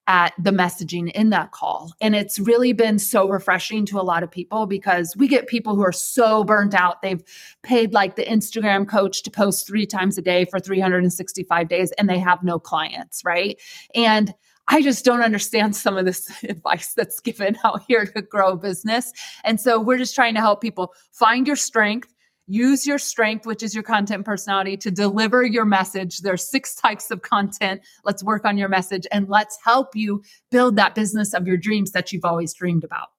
at 0.07 0.33
the 0.37 0.51
messaging 0.51 1.11
in 1.11 1.31
that 1.31 1.51
call? 1.51 1.91
And 1.99 2.15
it's 2.15 2.39
really 2.39 2.71
been 2.71 2.99
so 2.99 3.27
refreshing 3.27 3.85
to 3.87 3.99
a 3.99 4.03
lot 4.03 4.23
of 4.23 4.31
people 4.31 4.67
because 4.67 5.15
we 5.17 5.27
get 5.27 5.47
people 5.47 5.75
who 5.75 5.83
are 5.83 5.91
so 5.91 6.43
burnt 6.43 6.73
out. 6.73 7.01
They've 7.01 7.23
paid 7.63 7.93
like 7.93 8.15
the 8.15 8.23
Instagram 8.23 8.87
coach 8.87 9.23
to 9.23 9.31
post 9.31 9.67
three 9.67 9.85
times 9.85 10.17
a 10.17 10.21
day 10.21 10.45
for 10.45 10.59
365 10.59 11.67
days 11.67 11.91
and 11.93 12.07
they 12.07 12.19
have 12.19 12.43
no 12.43 12.59
clients, 12.59 13.25
right? 13.25 13.59
And 13.95 14.33
I 14.67 14.81
just 14.81 15.03
don't 15.03 15.21
understand 15.21 15.75
some 15.75 15.97
of 15.97 16.05
this 16.05 16.31
advice 16.43 16.93
that's 16.93 17.19
given 17.19 17.57
out 17.63 17.83
here 17.87 18.05
to 18.05 18.21
grow 18.21 18.53
a 18.53 18.57
business. 18.57 19.11
And 19.43 19.59
so 19.59 19.79
we're 19.79 19.97
just 19.97 20.15
trying 20.15 20.35
to 20.35 20.41
help 20.41 20.61
people 20.61 20.93
find 21.11 21.47
your 21.47 21.55
strength, 21.55 22.13
use 22.47 22.85
your 22.85 22.97
strength, 22.97 23.45
which 23.45 23.63
is 23.63 23.73
your 23.73 23.83
content 23.83 24.25
personality, 24.25 24.77
to 24.77 24.91
deliver 24.91 25.43
your 25.43 25.65
message. 25.65 26.19
There's 26.19 26.47
six 26.47 26.75
types 26.75 27.11
of 27.11 27.21
content. 27.21 27.81
Let's 28.03 28.23
work 28.23 28.45
on 28.45 28.57
your 28.57 28.69
message 28.69 29.07
and 29.11 29.27
let's 29.29 29.57
help 29.63 29.95
you 29.95 30.23
build 30.51 30.75
that 30.77 30.95
business 30.95 31.33
of 31.33 31.47
your 31.47 31.57
dreams 31.57 31.91
that 31.91 32.11
you've 32.11 32.25
always 32.25 32.53
dreamed 32.53 32.83
about. 32.83 33.09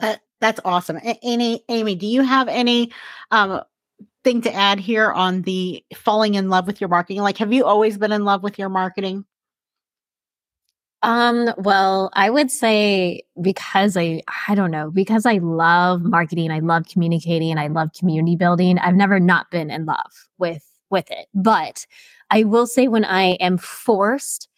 Uh, 0.00 0.16
that's 0.40 0.60
awesome. 0.64 1.00
Amy, 1.22 1.64
Amy, 1.68 1.96
do 1.96 2.06
you 2.06 2.22
have 2.22 2.46
any 2.48 2.92
um, 3.32 3.62
thing 4.22 4.40
to 4.42 4.52
add 4.52 4.78
here 4.78 5.10
on 5.10 5.42
the 5.42 5.84
falling 5.94 6.34
in 6.34 6.48
love 6.48 6.66
with 6.66 6.80
your 6.80 6.88
marketing? 6.88 7.22
Like, 7.22 7.38
have 7.38 7.52
you 7.52 7.64
always 7.64 7.98
been 7.98 8.12
in 8.12 8.24
love 8.24 8.42
with 8.42 8.58
your 8.58 8.68
marketing? 8.68 9.24
Um, 11.02 11.50
well, 11.58 12.10
I 12.14 12.28
would 12.28 12.50
say 12.50 13.22
because 13.40 13.96
I 13.96 14.22
I 14.48 14.54
don't 14.54 14.70
know, 14.72 14.90
because 14.90 15.26
I 15.26 15.38
love 15.38 16.02
marketing, 16.02 16.50
I 16.50 16.58
love 16.58 16.86
communicating, 16.90 17.56
I 17.56 17.68
love 17.68 17.90
community 17.96 18.36
building. 18.36 18.78
I've 18.78 18.96
never 18.96 19.20
not 19.20 19.50
been 19.50 19.70
in 19.70 19.84
love 19.86 20.12
with 20.38 20.64
with 20.90 21.10
it. 21.10 21.28
But 21.34 21.86
I 22.30 22.44
will 22.44 22.66
say 22.66 22.88
when 22.88 23.04
I 23.04 23.32
am 23.34 23.58
forced 23.58 24.48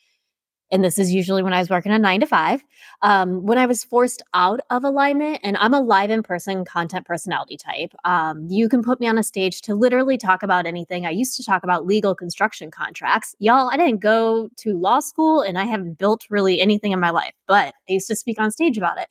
and 0.70 0.84
this 0.84 0.98
is 0.98 1.12
usually 1.12 1.42
when 1.42 1.52
I 1.52 1.58
was 1.58 1.70
working 1.70 1.92
a 1.92 1.98
nine 1.98 2.20
to 2.20 2.26
five, 2.26 2.62
um, 3.02 3.44
when 3.46 3.58
I 3.58 3.66
was 3.66 3.82
forced 3.82 4.22
out 4.34 4.60
of 4.70 4.84
alignment, 4.84 5.40
and 5.42 5.56
I'm 5.56 5.72
a 5.72 5.80
live 5.80 6.10
in 6.10 6.22
person 6.22 6.64
content 6.64 7.06
personality 7.06 7.56
type. 7.56 7.94
Um, 8.04 8.46
you 8.48 8.68
can 8.68 8.82
put 8.82 9.00
me 9.00 9.06
on 9.06 9.16
a 9.16 9.22
stage 9.22 9.62
to 9.62 9.74
literally 9.74 10.18
talk 10.18 10.42
about 10.42 10.66
anything. 10.66 11.06
I 11.06 11.10
used 11.10 11.36
to 11.36 11.44
talk 11.44 11.62
about 11.62 11.86
legal 11.86 12.14
construction 12.14 12.70
contracts. 12.70 13.34
Y'all, 13.38 13.70
I 13.70 13.76
didn't 13.76 14.00
go 14.00 14.50
to 14.58 14.78
law 14.78 15.00
school 15.00 15.40
and 15.40 15.58
I 15.58 15.64
haven't 15.64 15.98
built 15.98 16.26
really 16.28 16.60
anything 16.60 16.92
in 16.92 17.00
my 17.00 17.10
life, 17.10 17.32
but 17.46 17.74
I 17.88 17.92
used 17.92 18.08
to 18.08 18.16
speak 18.16 18.38
on 18.38 18.50
stage 18.50 18.76
about 18.76 18.98
it. 18.98 19.08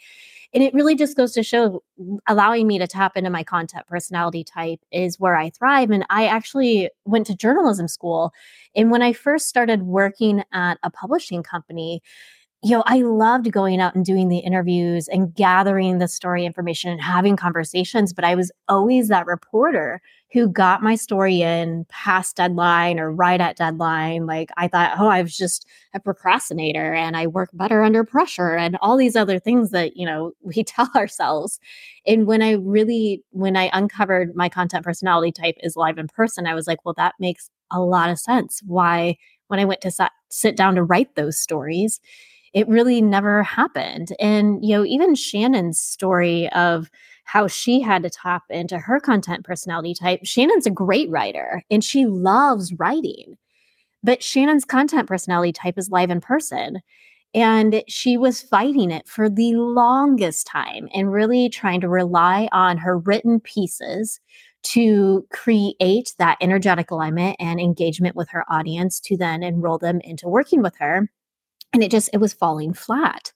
And 0.54 0.64
it 0.64 0.74
really 0.74 0.96
just 0.96 1.16
goes 1.16 1.34
to 1.34 1.44
show 1.44 1.84
allowing 2.28 2.66
me 2.66 2.80
to 2.80 2.88
tap 2.88 3.16
into 3.16 3.30
my 3.30 3.44
content 3.44 3.86
personality 3.86 4.44
type 4.44 4.80
is 4.92 5.20
where 5.20 5.36
I 5.36 5.52
thrive. 5.52 5.92
And 5.92 6.06
I 6.10 6.26
actually 6.26 6.90
went 7.06 7.28
to 7.28 7.36
journalism 7.36 7.88
school. 7.88 8.34
And 8.76 8.90
when 8.90 9.04
I 9.04 9.14
first 9.14 9.48
started 9.48 9.84
working 9.84 10.44
at 10.52 10.80
a 10.82 10.90
publishing 10.90 11.44
company, 11.44 12.02
you 12.62 12.72
know, 12.72 12.84
I 12.86 13.02
loved 13.04 13.52
going 13.52 13.80
out 13.80 13.96
and 13.96 14.04
doing 14.04 14.28
the 14.28 14.40
interviews 14.40 15.08
and 15.08 15.34
gathering 15.34 16.00
the 16.00 16.10
story 16.10 16.46
information 16.46 16.92
and 16.92 17.02
having 17.02 17.38
conversations, 17.38 18.12
but 18.12 18.26
I 18.26 18.36
was 18.36 18.52
always 18.68 19.08
that 19.08 19.28
reporter 19.28 20.02
who 20.34 20.48
got 20.50 20.84
my 20.84 20.96
story 20.96 21.42
in 21.42 21.86
past 21.90 22.36
deadline 22.36 23.00
or 23.00 23.12
right 23.12 23.40
at 23.40 23.56
deadline. 23.56 24.26
Like 24.26 24.50
I 24.58 24.68
thought, 24.68 25.00
oh, 25.00 25.08
I 25.08 25.22
was 25.22 25.36
just 25.36 25.66
a 25.94 26.02
procrastinator 26.02 26.94
and 26.94 27.16
I 27.16 27.28
work 27.28 27.50
better 27.54 27.82
under 27.82 28.04
pressure 28.04 28.56
and 28.56 28.78
all 28.82 28.98
these 28.98 29.16
other 29.16 29.40
things 29.40 29.72
that, 29.72 29.96
you 29.96 30.06
know, 30.06 30.34
we 30.42 30.64
tell 30.64 30.90
ourselves. 30.96 31.60
And 32.06 32.28
when 32.28 32.42
I 32.42 32.52
really, 32.52 33.24
when 33.32 33.56
I 33.56 33.70
uncovered 33.72 34.36
my 34.36 34.50
content 34.50 34.84
personality 34.84 35.32
type 35.32 35.56
is 35.64 35.78
live 35.78 35.98
in 35.98 36.08
person, 36.08 36.46
I 36.46 36.56
was 36.56 36.68
like, 36.68 36.84
well, 36.84 36.94
that 36.98 37.16
makes 37.20 37.50
a 37.72 37.80
lot 37.80 38.10
of 38.10 38.20
sense. 38.20 38.62
Why, 38.66 39.18
when 39.48 39.60
I 39.60 39.66
went 39.66 39.82
to 39.82 39.92
sit, 39.92 40.12
sit 40.30 40.56
down 40.56 40.76
to 40.76 40.84
write 40.84 41.16
those 41.16 41.40
stories, 41.40 42.00
it 42.54 42.68
really 42.68 43.02
never 43.02 43.44
happened. 43.44 44.10
And, 44.20 44.64
you 44.64 44.76
know, 44.76 44.86
even 44.86 45.16
Shannon's 45.16 45.80
story 45.80 46.50
of 46.54 46.90
how 47.26 47.48
she 47.48 47.80
had 47.80 48.04
to 48.04 48.10
tap 48.10 48.44
into 48.50 48.80
her 48.80 49.00
content 49.00 49.46
personality 49.46 49.94
type, 49.94 50.22
Shannon's 50.24 50.66
a 50.66 50.72
great 50.72 51.10
writer 51.10 51.64
and 51.70 51.84
she 51.84 52.06
loves 52.06 52.74
writing. 52.74 53.38
But 54.04 54.24
Shannon's 54.24 54.66
content 54.66 55.08
personality 55.08 55.52
type 55.52 55.78
is 55.78 55.90
live 55.90 56.10
in 56.10 56.22
person. 56.22 56.82
And 57.36 57.84
she 57.88 58.18
was 58.18 58.42
fighting 58.42 58.90
it 58.90 59.08
for 59.08 59.30
the 59.30 59.54
longest 59.54 60.48
time 60.48 60.90
and 60.96 61.12
really 61.12 61.50
trying 61.50 61.82
to 61.82 61.90
rely 61.90 62.50
on 62.52 62.78
her 62.78 62.98
written 62.98 63.40
pieces 63.40 64.20
to 64.62 65.26
create 65.32 66.16
that 66.18 66.38
energetic 66.42 66.90
alignment 66.90 67.36
and 67.40 67.60
engagement 67.60 68.16
with 68.16 68.30
her 68.30 68.44
audience 68.50 69.00
to 69.02 69.16
then 69.16 69.44
enroll 69.44 69.78
them 69.78 70.02
into 70.04 70.28
working 70.28 70.64
with 70.64 70.76
her. 70.80 71.10
And 71.74 71.84
it 71.84 71.92
just, 71.92 72.10
it 72.14 72.18
was 72.18 72.34
falling 72.34 72.74
flat. 72.74 73.32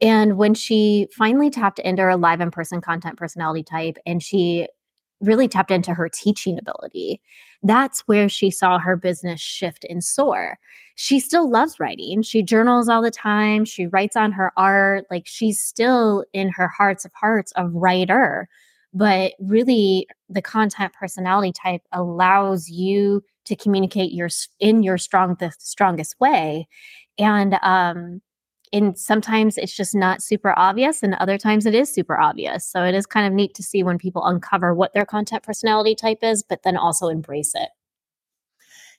And 0.00 0.36
when 0.36 0.54
she 0.54 1.08
finally 1.16 1.50
tapped 1.50 1.78
into 1.80 2.02
her 2.02 2.16
live 2.16 2.40
in 2.40 2.50
person 2.50 2.80
content 2.80 3.16
personality 3.16 3.62
type 3.62 3.98
and 4.06 4.22
she 4.22 4.68
really 5.20 5.48
tapped 5.48 5.70
into 5.70 5.94
her 5.94 6.08
teaching 6.08 6.58
ability. 6.58 7.20
That's 7.62 8.00
where 8.06 8.28
she 8.28 8.50
saw 8.50 8.78
her 8.78 8.96
business 8.96 9.40
shift 9.40 9.84
and 9.88 10.02
soar. 10.02 10.58
She 10.94 11.18
still 11.18 11.50
loves 11.50 11.80
writing. 11.80 12.22
She 12.22 12.42
journals 12.42 12.88
all 12.88 13.02
the 13.02 13.10
time. 13.10 13.64
She 13.64 13.86
writes 13.86 14.16
on 14.16 14.32
her 14.32 14.52
art. 14.56 15.06
Like 15.10 15.26
she's 15.26 15.60
still 15.60 16.24
in 16.32 16.50
her 16.50 16.68
hearts 16.68 17.04
of 17.04 17.12
hearts 17.14 17.52
a 17.56 17.68
writer. 17.68 18.48
But 18.94 19.34
really, 19.38 20.06
the 20.28 20.42
content 20.42 20.92
personality 20.94 21.52
type 21.52 21.82
allows 21.92 22.68
you 22.68 23.22
to 23.44 23.56
communicate 23.56 24.12
your 24.12 24.28
in 24.60 24.82
your 24.82 24.98
strong 24.98 25.36
the 25.40 25.52
strongest 25.58 26.18
way. 26.20 26.68
And 27.18 27.54
um, 27.62 28.20
and 28.72 28.98
sometimes 28.98 29.58
it's 29.58 29.74
just 29.74 29.94
not 29.94 30.22
super 30.22 30.54
obvious 30.58 31.02
and 31.02 31.14
other 31.14 31.38
times 31.38 31.66
it 31.66 31.74
is 31.74 31.92
super 31.92 32.18
obvious. 32.18 32.66
So 32.66 32.84
it 32.84 32.94
is 32.94 33.06
kind 33.06 33.26
of 33.26 33.32
neat 33.32 33.54
to 33.54 33.62
see 33.62 33.82
when 33.82 33.98
people 33.98 34.24
uncover 34.24 34.74
what 34.74 34.92
their 34.94 35.06
content 35.06 35.42
personality 35.42 35.94
type 35.94 36.18
is 36.22 36.42
but 36.42 36.62
then 36.62 36.76
also 36.76 37.08
embrace 37.08 37.52
it. 37.54 37.70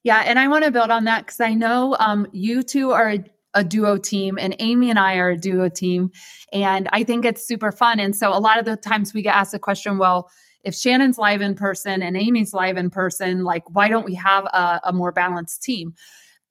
Yeah 0.03 0.23
and 0.25 0.39
i 0.39 0.47
want 0.47 0.63
to 0.63 0.71
build 0.71 0.91
on 0.91 1.03
that 1.05 1.25
because 1.25 1.41
i 1.41 1.53
know 1.53 1.95
um, 1.99 2.25
you 2.31 2.63
two 2.63 2.91
are 2.91 3.09
a, 3.11 3.23
a 3.53 3.63
duo 3.63 3.97
team 3.97 4.37
and 4.39 4.55
amy 4.59 4.89
and 4.89 4.97
i 4.97 5.17
are 5.17 5.31
a 5.31 5.37
duo 5.37 5.67
team 5.69 6.09
and 6.53 6.87
i 6.93 7.03
think 7.03 7.25
it's 7.25 7.45
super 7.45 7.71
fun. 7.71 7.99
And 7.99 8.15
so 8.15 8.29
a 8.29 8.39
lot 8.39 8.59
of 8.59 8.65
the 8.65 8.77
times 8.77 9.13
we 9.13 9.21
get 9.21 9.35
asked 9.35 9.51
the 9.51 9.59
question 9.59 9.97
well 9.97 10.29
if 10.63 10.75
shannon's 10.75 11.17
live 11.17 11.41
in 11.41 11.55
person 11.55 12.01
and 12.01 12.17
amy's 12.17 12.53
live 12.53 12.77
in 12.77 12.89
person 12.89 13.43
like 13.43 13.63
why 13.69 13.87
don't 13.87 14.05
we 14.05 14.15
have 14.15 14.45
a, 14.45 14.79
a 14.85 14.93
more 14.93 15.11
balanced 15.11 15.61
team 15.61 15.93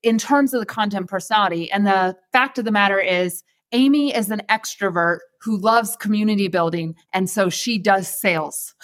in 0.02 0.19
terms 0.19 0.55
of 0.55 0.61
the 0.61 0.67
content 0.67 1.09
personality. 1.09 1.71
And 1.71 1.87
the 1.87 2.17
fact 2.33 2.59
of 2.59 2.64
the 2.64 2.73
matter 2.73 3.00
is, 3.00 3.43
Amy 3.73 4.14
is 4.14 4.31
an 4.31 4.43
extrovert 4.49 5.19
who 5.43 5.59
loves 5.59 5.97
community 5.97 6.49
building. 6.49 6.95
And 7.12 7.28
so 7.28 7.50
she 7.50 7.78
does 7.78 8.09
sales. 8.09 8.75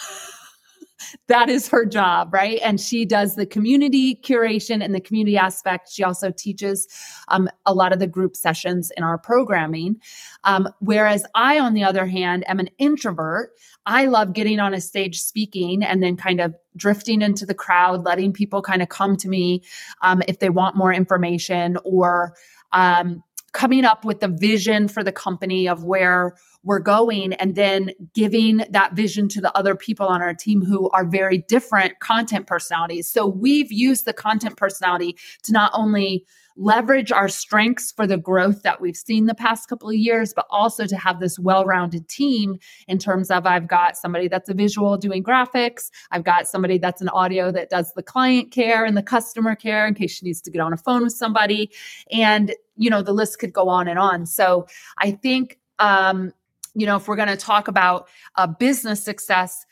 That 1.29 1.49
is 1.49 1.69
her 1.69 1.85
job, 1.85 2.33
right? 2.33 2.61
And 2.63 2.81
she 2.81 3.05
does 3.05 3.37
the 3.37 3.47
community 3.47 4.17
curation 4.17 4.83
and 4.83 4.95
the 4.95 5.01
community 5.01 5.37
aspect. 5.37 5.91
She 5.91 6.03
also 6.03 6.31
teaches 6.31 6.87
um, 7.29 7.49
a 7.67 7.75
lot 7.75 7.93
of 7.93 7.99
the 7.99 8.07
group 8.07 8.37
sessions 8.37 8.91
in 8.97 9.03
our 9.03 9.19
programming. 9.19 9.97
Um, 10.45 10.69
whereas 10.81 11.25
I, 11.35 11.59
on 11.59 11.75
the 11.75 11.85
other 11.85 12.07
hand, 12.07 12.45
am 12.49 12.61
an 12.61 12.71
introvert. 12.79 13.51
I 13.87 14.07
love 14.07 14.33
getting 14.33 14.61
on 14.61 14.75
a 14.75 14.81
stage 14.81 15.21
speaking 15.21 15.83
and 15.83 16.03
then 16.03 16.17
kind 16.17 16.41
of 16.41 16.55
drifting 16.77 17.23
into 17.23 17.45
the 17.47 17.55
crowd, 17.55 18.05
letting 18.05 18.33
people 18.33 18.63
kind 18.63 18.83
of 18.83 18.89
come 18.89 19.17
to 19.19 19.29
me 19.29 19.63
um, 20.03 20.23
if 20.27 20.39
they 20.39 20.51
want 20.51 20.77
more 20.77 20.93
information 20.93 21.77
or 21.85 22.35
um, 22.73 23.23
coming 23.53 23.85
up 23.85 24.05
with 24.05 24.21
the 24.21 24.29
vision 24.29 24.89
for 24.89 25.03
the 25.03 25.13
company 25.13 25.69
of 25.69 25.85
where 25.85 26.35
we're 26.65 26.81
going 26.81 27.35
and 27.35 27.55
then 27.55 27.93
giving 28.15 28.65
that 28.71 28.95
vision 28.95 29.29
to 29.29 29.41
the 29.41 29.57
other 29.57 29.77
people 29.77 30.07
on 30.07 30.23
our 30.23 30.35
team 30.35 30.63
who 30.63 30.91
are 30.91 31.05
very 31.05 31.39
different 31.39 32.01
content 32.01 32.47
personalities. 32.47 33.09
So 33.09 33.27
we've 33.27 33.71
used 33.71 34.07
the 34.07 34.13
content 34.13 34.57
personality 34.57 35.17
to 35.45 35.53
not 35.53 35.71
only 35.75 36.25
leverage 36.57 37.11
our 37.11 37.29
strengths 37.29 37.91
for 37.91 38.07
the 38.07 38.17
growth 38.17 38.63
that 38.63 38.81
we've 38.81 38.97
seen 38.97 39.27
the 39.27 39.35
past 39.35 39.69
couple 39.69 39.89
of 39.89 39.97
years, 39.97 40.33
but 40.33 40.47
also 40.51 40.87
to 40.87 40.97
have 40.97 41.21
this 41.21 41.39
well 41.39 41.65
rounded 41.65 42.09
team 42.09 42.59
in 42.87 42.99
terms 42.99 43.31
of 43.31 43.47
I've 43.47 43.67
got 43.67 43.97
somebody 43.97 44.29
that's 44.29 44.49
a 44.49 44.55
visual 44.55 44.97
doing 44.97 45.23
graphics, 45.23 45.91
I've 46.11 46.25
got 46.25 46.47
somebody 46.47 46.79
that's 46.79 47.01
an 47.01 47.09
audio 47.09 47.51
that 47.53 47.71
does 47.71 47.93
the 47.95 48.03
client 48.03 48.53
care 48.53 48.85
and 48.85 48.97
the 48.97 49.03
customer 49.03 49.57
care 49.57 49.87
in 49.87 49.95
case 49.95 50.13
she 50.13 50.27
needs 50.27 50.41
to 50.43 50.51
get 50.51 50.61
on 50.61 50.73
a 50.73 50.77
phone 50.77 51.03
with 51.03 51.13
somebody. 51.13 51.71
And, 52.13 52.55
you 52.77 52.89
know, 52.89 53.03
the 53.03 53.13
list 53.13 53.39
could 53.39 53.53
go 53.53 53.69
on 53.69 53.89
and 53.89 53.99
on. 53.99 54.27
So 54.27 54.67
I 54.99 55.11
think, 55.11 55.59
um, 55.79 56.33
you 56.75 56.87
know, 56.87 56.97
if 56.97 57.09
we're 57.09 57.17
going 57.17 57.29
to 57.29 57.37
talk 57.37 57.69
about 57.69 58.09
a 58.37 58.49
business 58.49 59.03
success, 59.03 59.65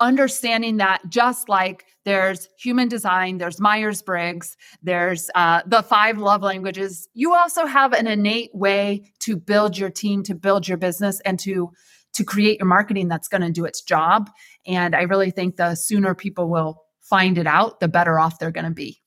understanding 0.00 0.76
that 0.76 1.00
just 1.08 1.48
like 1.48 1.84
there's 2.04 2.48
human 2.58 2.88
design, 2.88 3.38
there's 3.38 3.60
Myers 3.60 4.02
Briggs, 4.02 4.56
there's 4.82 5.30
uh, 5.34 5.62
the 5.66 5.82
five 5.82 6.18
love 6.18 6.42
languages, 6.42 7.08
you 7.14 7.34
also 7.34 7.66
have 7.66 7.92
an 7.92 8.06
innate 8.06 8.50
way 8.54 9.10
to 9.20 9.36
build 9.36 9.78
your 9.78 9.90
team, 9.90 10.22
to 10.24 10.34
build 10.34 10.68
your 10.68 10.78
business, 10.78 11.20
and 11.20 11.38
to 11.40 11.70
to 12.14 12.24
create 12.24 12.58
your 12.58 12.66
marketing 12.66 13.08
that's 13.08 13.28
going 13.28 13.42
to 13.42 13.50
do 13.50 13.66
its 13.66 13.82
job. 13.82 14.30
And 14.66 14.96
I 14.96 15.02
really 15.02 15.30
think 15.30 15.56
the 15.56 15.74
sooner 15.74 16.14
people 16.14 16.48
will 16.48 16.82
find 17.02 17.36
it 17.36 17.46
out, 17.46 17.78
the 17.80 17.88
better 17.88 18.18
off 18.18 18.38
they're 18.38 18.50
going 18.50 18.64
to 18.64 18.70
be. 18.70 19.02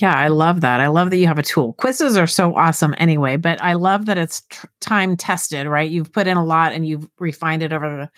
Yeah, 0.00 0.14
I 0.16 0.28
love 0.28 0.62
that. 0.62 0.80
I 0.80 0.86
love 0.86 1.10
that 1.10 1.18
you 1.18 1.26
have 1.26 1.38
a 1.38 1.42
tool. 1.42 1.74
Quizzes 1.74 2.16
are 2.16 2.26
so 2.26 2.54
awesome 2.56 2.94
anyway, 2.98 3.36
but 3.36 3.60
I 3.60 3.74
love 3.74 4.06
that 4.06 4.16
it's 4.16 4.42
time 4.80 5.16
tested, 5.16 5.66
right? 5.66 5.90
You've 5.90 6.12
put 6.12 6.26
in 6.26 6.36
a 6.38 6.44
lot 6.44 6.72
and 6.72 6.86
you've 6.86 7.06
refined 7.18 7.62
it 7.62 7.72
over 7.72 7.88
the 7.88 8.10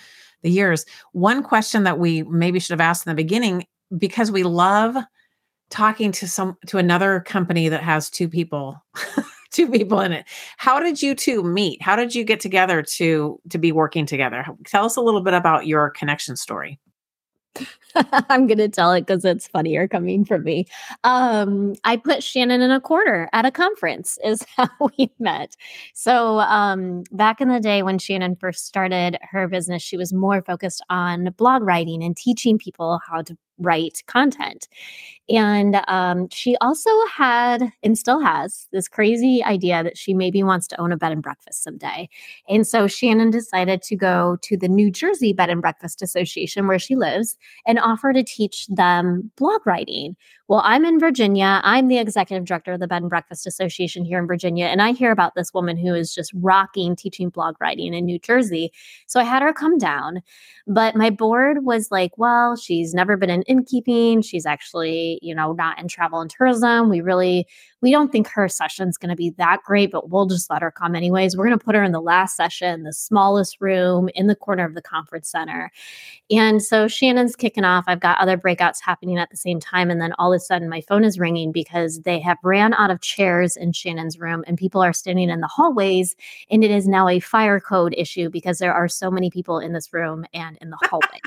the 0.42 0.50
years. 0.50 0.84
One 1.12 1.42
question 1.42 1.84
that 1.84 1.98
we 1.98 2.24
maybe 2.24 2.58
should 2.58 2.72
have 2.72 2.80
asked 2.80 3.06
in 3.06 3.10
the 3.10 3.14
beginning, 3.22 3.64
because 3.96 4.30
we 4.30 4.42
love 4.42 4.96
talking 5.70 6.12
to 6.12 6.28
some 6.28 6.56
to 6.66 6.78
another 6.78 7.20
company 7.20 7.68
that 7.68 7.82
has 7.82 8.10
two 8.10 8.28
people, 8.28 8.76
two 9.52 9.68
people 9.70 10.00
in 10.00 10.12
it. 10.12 10.26
How 10.58 10.80
did 10.80 11.02
you 11.02 11.14
two 11.14 11.42
meet? 11.42 11.82
How 11.82 11.96
did 11.96 12.14
you 12.14 12.24
get 12.24 12.40
together 12.40 12.82
to 12.82 13.40
to 13.50 13.58
be 13.58 13.72
working 13.72 14.06
together? 14.06 14.44
Tell 14.66 14.84
us 14.84 14.96
a 14.96 15.00
little 15.00 15.22
bit 15.22 15.34
about 15.34 15.66
your 15.66 15.90
connection 15.90 16.36
story. 16.36 16.78
I'm 17.94 18.46
going 18.46 18.58
to 18.58 18.68
tell 18.68 18.92
it 18.92 19.02
because 19.02 19.24
it's 19.24 19.48
funnier 19.48 19.86
coming 19.86 20.24
from 20.24 20.44
me. 20.44 20.66
Um, 21.04 21.74
I 21.84 21.96
put 21.96 22.22
Shannon 22.22 22.62
in 22.62 22.70
a 22.70 22.80
quarter 22.80 23.28
at 23.32 23.44
a 23.44 23.50
conference, 23.50 24.18
is 24.24 24.44
how 24.56 24.68
we 24.98 25.10
met. 25.18 25.56
So, 25.94 26.40
um, 26.40 27.04
back 27.12 27.40
in 27.40 27.48
the 27.48 27.60
day 27.60 27.82
when 27.82 27.98
Shannon 27.98 28.36
first 28.36 28.66
started 28.66 29.18
her 29.22 29.48
business, 29.48 29.82
she 29.82 29.96
was 29.96 30.12
more 30.12 30.42
focused 30.42 30.84
on 30.88 31.34
blog 31.36 31.62
writing 31.62 32.02
and 32.02 32.16
teaching 32.16 32.58
people 32.58 33.00
how 33.08 33.22
to 33.22 33.36
write 33.58 34.02
content. 34.06 34.68
And 35.28 35.80
um, 35.88 36.28
she 36.30 36.56
also 36.60 36.90
had 37.06 37.72
and 37.82 37.96
still 37.96 38.20
has 38.20 38.66
this 38.72 38.88
crazy 38.88 39.42
idea 39.44 39.82
that 39.82 39.96
she 39.96 40.14
maybe 40.14 40.42
wants 40.42 40.66
to 40.68 40.80
own 40.80 40.92
a 40.92 40.96
bed 40.96 41.12
and 41.12 41.22
breakfast 41.22 41.62
someday. 41.62 42.08
And 42.48 42.66
so 42.66 42.86
Shannon 42.86 43.30
decided 43.30 43.82
to 43.82 43.96
go 43.96 44.36
to 44.42 44.56
the 44.56 44.68
New 44.68 44.90
Jersey 44.90 45.32
Bed 45.32 45.48
and 45.48 45.62
Breakfast 45.62 46.02
Association 46.02 46.66
where 46.66 46.78
she 46.78 46.96
lives 46.96 47.36
and 47.66 47.78
offer 47.78 48.12
to 48.12 48.22
teach 48.22 48.66
them 48.66 49.30
blog 49.36 49.64
writing. 49.66 50.16
Well, 50.48 50.60
I'm 50.64 50.84
in 50.84 51.00
Virginia. 51.00 51.60
I'm 51.64 51.88
the 51.88 51.98
executive 51.98 52.44
director 52.44 52.72
of 52.72 52.80
the 52.80 52.88
Bed 52.88 53.00
and 53.00 53.08
Breakfast 53.08 53.46
Association 53.46 54.04
here 54.04 54.18
in 54.18 54.26
Virginia. 54.26 54.66
And 54.66 54.82
I 54.82 54.92
hear 54.92 55.12
about 55.12 55.34
this 55.34 55.54
woman 55.54 55.78
who 55.78 55.94
is 55.94 56.14
just 56.14 56.30
rocking 56.34 56.94
teaching 56.94 57.30
blog 57.30 57.54
writing 57.58 57.94
in 57.94 58.04
New 58.04 58.18
Jersey. 58.18 58.70
So 59.06 59.18
I 59.18 59.24
had 59.24 59.40
her 59.40 59.54
come 59.54 59.78
down. 59.78 60.20
But 60.66 60.94
my 60.94 61.10
board 61.10 61.64
was 61.64 61.90
like, 61.90 62.18
well, 62.18 62.56
she's 62.56 62.92
never 62.92 63.16
been 63.16 63.30
in 63.30 63.41
innkeeping. 63.46 64.22
She's 64.22 64.46
actually, 64.46 65.18
you 65.22 65.34
know, 65.34 65.52
not 65.52 65.78
in 65.78 65.88
travel 65.88 66.20
and 66.20 66.30
tourism. 66.30 66.88
We 66.88 67.00
really, 67.00 67.46
we 67.80 67.90
don't 67.90 68.12
think 68.12 68.28
her 68.28 68.48
session's 68.48 68.96
going 68.96 69.10
to 69.10 69.16
be 69.16 69.30
that 69.38 69.62
great, 69.64 69.90
but 69.90 70.10
we'll 70.10 70.26
just 70.26 70.50
let 70.50 70.62
her 70.62 70.70
come 70.70 70.94
anyways. 70.94 71.36
We're 71.36 71.46
going 71.46 71.58
to 71.58 71.64
put 71.64 71.74
her 71.74 71.82
in 71.82 71.92
the 71.92 72.00
last 72.00 72.36
session, 72.36 72.84
the 72.84 72.92
smallest 72.92 73.60
room 73.60 74.08
in 74.14 74.26
the 74.26 74.36
corner 74.36 74.64
of 74.64 74.74
the 74.74 74.82
conference 74.82 75.28
center. 75.28 75.70
And 76.30 76.62
so 76.62 76.88
Shannon's 76.88 77.36
kicking 77.36 77.64
off. 77.64 77.84
I've 77.86 78.00
got 78.00 78.18
other 78.18 78.38
breakouts 78.38 78.80
happening 78.80 79.18
at 79.18 79.30
the 79.30 79.36
same 79.36 79.60
time. 79.60 79.90
And 79.90 80.00
then 80.00 80.14
all 80.18 80.32
of 80.32 80.36
a 80.36 80.40
sudden 80.40 80.68
my 80.68 80.80
phone 80.82 81.04
is 81.04 81.18
ringing 81.18 81.52
because 81.52 82.00
they 82.02 82.20
have 82.20 82.38
ran 82.42 82.74
out 82.74 82.90
of 82.90 83.00
chairs 83.00 83.56
in 83.56 83.72
Shannon's 83.72 84.18
room 84.18 84.44
and 84.46 84.56
people 84.56 84.82
are 84.82 84.92
standing 84.92 85.28
in 85.28 85.40
the 85.40 85.48
hallways. 85.48 86.16
And 86.50 86.64
it 86.64 86.70
is 86.70 86.86
now 86.86 87.08
a 87.08 87.20
fire 87.20 87.60
code 87.60 87.94
issue 87.96 88.30
because 88.30 88.58
there 88.58 88.74
are 88.74 88.88
so 88.88 89.10
many 89.10 89.30
people 89.30 89.58
in 89.58 89.72
this 89.72 89.92
room 89.92 90.24
and 90.32 90.56
in 90.60 90.70
the 90.70 90.78
hallway. 90.82 91.20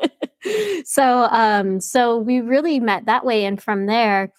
so 0.84 1.24
um 1.30 1.80
so 1.80 2.18
we 2.18 2.40
really 2.40 2.80
met 2.80 3.06
that 3.06 3.24
way 3.24 3.44
and 3.44 3.62
from 3.62 3.86
there 3.86 4.32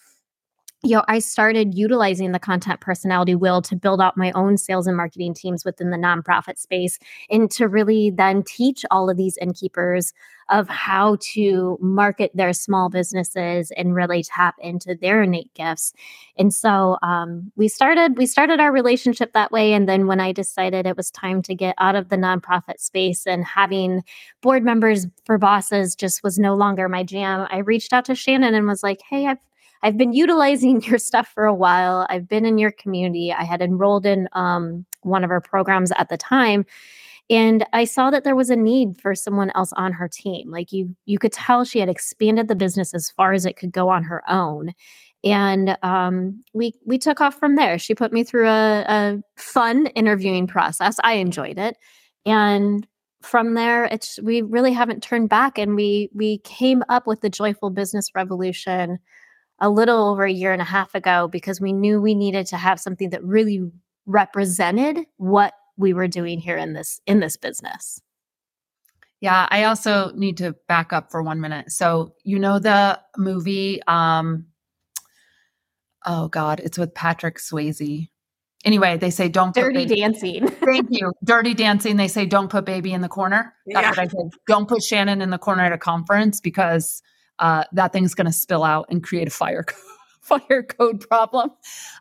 you 0.82 0.96
know, 0.96 1.04
I 1.10 1.20
started 1.20 1.78
utilizing 1.78 2.32
the 2.32 2.39
content 2.39 2.80
personality 2.80 3.36
wheel 3.36 3.62
to 3.63 3.76
build 3.76 4.00
out 4.00 4.15
my 4.15 4.32
own 4.32 4.58
sales 4.58 4.88
and 4.88 4.96
marketing 4.96 5.34
teams 5.34 5.65
within 5.65 5.89
the 5.89 5.98
nonprofit 5.98 6.58
space 6.58 7.00
and 7.30 7.52
to 7.52 7.68
really 7.68 8.12
then 8.12 8.44
teach 8.44 8.86
all 8.89 9.10
of 9.10 9.18
these 9.18 9.38
innkeepers 9.42 10.13
of 10.50 10.70
how 10.70 11.18
to 11.22 11.78
market 11.82 12.32
their 12.34 12.54
small 12.54 12.89
businesses 12.89 13.72
and 13.76 13.94
really 13.94 14.24
tap 14.24 14.56
into 14.60 14.96
their 14.96 15.22
innate 15.22 15.54
gifts. 15.54 15.94
And 16.38 16.54
so 16.54 16.98
um, 17.04 17.52
we 17.58 17.68
started 17.68 18.18
we 18.18 18.26
started 18.26 18.62
our 18.62 18.72
relationship 18.72 19.34
that 19.34 19.52
way. 19.52 19.74
And 19.74 19.88
then 19.88 20.08
when 20.08 20.22
I 20.22 20.32
decided 20.32 20.88
it 20.88 20.98
was 20.98 21.12
time 21.12 21.42
to 21.44 21.54
get 21.54 21.76
out 21.78 21.96
of 21.96 22.08
the 22.08 22.15
nonprofit 22.15 22.80
space 22.80 23.28
and 23.28 23.44
having 23.44 24.02
board 24.42 24.63
members 24.63 25.06
for 25.26 25.38
bosses 25.38 25.94
just 25.94 26.24
was 26.24 26.39
no 26.39 26.56
longer 26.56 26.88
my 26.88 27.04
jam, 27.04 27.48
I 27.52 27.58
reached 27.58 27.92
out 27.92 28.06
to 28.06 28.15
Shannon 28.15 28.56
and 28.56 28.65
was 28.65 28.82
like, 28.82 29.02
"Hey, 29.08 29.28
I've 29.28 29.38
I've 29.82 29.98
been 29.98 30.13
utilizing 30.13 30.82
your 30.84 31.00
stuff 31.00 31.28
for 31.34 31.46
a 31.46 31.54
while. 31.54 32.06
I've 32.10 32.28
been 32.28 32.46
in 32.46 32.58
your 32.58 32.72
community. 32.72 33.34
I 33.34 33.44
had 33.44 33.62
enrolled 33.62 34.06
in 34.06 34.28
um, 34.34 34.86
one 35.02 35.24
of 35.24 35.32
our 35.32 35.42
programs 35.42 35.92
at 35.94 36.10
the 36.10 36.18
time 36.18 36.65
and 37.30 37.65
i 37.74 37.84
saw 37.84 38.10
that 38.10 38.24
there 38.24 38.36
was 38.36 38.50
a 38.50 38.56
need 38.56 39.00
for 39.00 39.13
someone 39.15 39.52
else 39.56 39.72
on 39.74 39.92
her 39.92 40.08
team 40.08 40.50
like 40.52 40.72
you 40.72 40.96
you 41.06 41.20
could 41.20 41.32
tell 41.32 41.63
she 41.63 41.80
had 41.80 41.89
expanded 41.89 42.48
the 42.48 42.56
business 42.56 42.94
as 42.94 43.10
far 43.12 43.34
as 43.34 43.46
it 43.46 43.56
could 43.56 43.72
go 43.72 43.89
on 43.89 44.04
her 44.04 44.24
own 44.30 44.74
and 45.24 45.78
um, 45.84 46.42
we 46.54 46.74
we 46.86 46.98
took 46.98 47.20
off 47.22 47.36
from 47.36 47.56
there 47.56 47.78
she 47.78 47.94
put 47.94 48.13
me 48.13 48.24
through 48.24 48.48
a, 48.48 48.86
a 48.88 49.22
fun 49.38 49.88
interviewing 49.88 50.48
process 50.48 50.98
i 51.04 51.13
enjoyed 51.13 51.58
it 51.58 51.78
and 52.26 52.88
from 53.22 53.54
there 53.54 53.86
it's 53.86 54.20
we 54.22 54.42
really 54.42 54.72
haven't 54.72 55.04
turned 55.04 55.30
back 55.30 55.58
and 55.58 55.76
we 55.76 56.10
we 56.13 56.39
came 56.39 56.84
up 56.89 57.06
with 57.06 57.22
the 57.22 57.30
joyful 57.30 57.70
business 57.70 58.10
revolution 58.15 58.98
a 59.62 59.69
little 59.69 60.10
over 60.10 60.24
a 60.24 60.32
year 60.32 60.54
and 60.54 60.62
a 60.62 60.65
half 60.65 60.95
ago 60.95 61.28
because 61.28 61.60
we 61.60 61.74
knew 61.74 62.02
we 62.02 62.15
needed 62.15 62.48
to 62.48 62.58
have 62.58 62.80
something 62.80 63.10
that 63.10 63.24
really 63.24 63.72
represented 64.06 65.06
what 65.17 65.54
we 65.78 65.93
were 65.93 66.08
doing 66.08 66.39
here 66.39 66.58
in 66.58 66.74
this 66.74 67.02
in 67.06 67.19
this 67.19 67.38
business. 67.38 68.02
Yeah, 69.22 69.48
I 69.50 69.65
also 69.65 70.12
need 70.13 70.38
to 70.38 70.56
back 70.67 70.93
up 70.93 71.12
for 71.12 71.22
one 71.22 71.41
minute. 71.41 71.72
So, 71.72 72.15
you 72.24 72.39
know 72.39 72.60
the 72.60 73.00
movie 73.17 73.82
um 73.88 74.45
oh 76.06 76.28
god, 76.28 76.60
it's 76.62 76.78
with 76.78 76.93
Patrick 76.93 77.38
Swayze. 77.38 78.10
Anyway, 78.65 78.98
they 78.98 79.10
say 79.10 79.30
don't 79.30 79.56
dirty 79.56 79.86
dancing. 79.86 80.48
Thank 80.65 80.88
you. 80.91 81.13
Dirty 81.24 81.54
dancing. 81.54 81.95
They 81.95 82.10
say 82.10 82.26
don't 82.26 82.50
put 82.50 82.65
baby 82.65 82.91
in 82.91 83.02
the 83.02 83.08
corner. 83.08 83.54
That's 83.67 83.84
yeah. 83.84 83.89
what 83.89 84.00
I 84.00 84.08
said. 84.08 84.32
Don't 84.48 84.67
put 84.67 84.84
Shannon 84.84 85.22
in 85.22 85.30
the 85.30 85.38
corner 85.38 85.63
at 85.63 85.72
a 85.72 85.78
conference 85.78 86.41
because 86.41 87.02
uh, 87.39 87.63
that 87.71 87.93
thing's 87.93 88.13
going 88.13 88.28
to 88.28 88.34
spill 88.34 88.63
out 88.63 88.86
and 88.89 89.04
create 89.04 89.28
a 89.28 89.32
fire 89.32 89.65
fire 90.21 90.63
code 90.63 91.02
problem. 91.08 91.52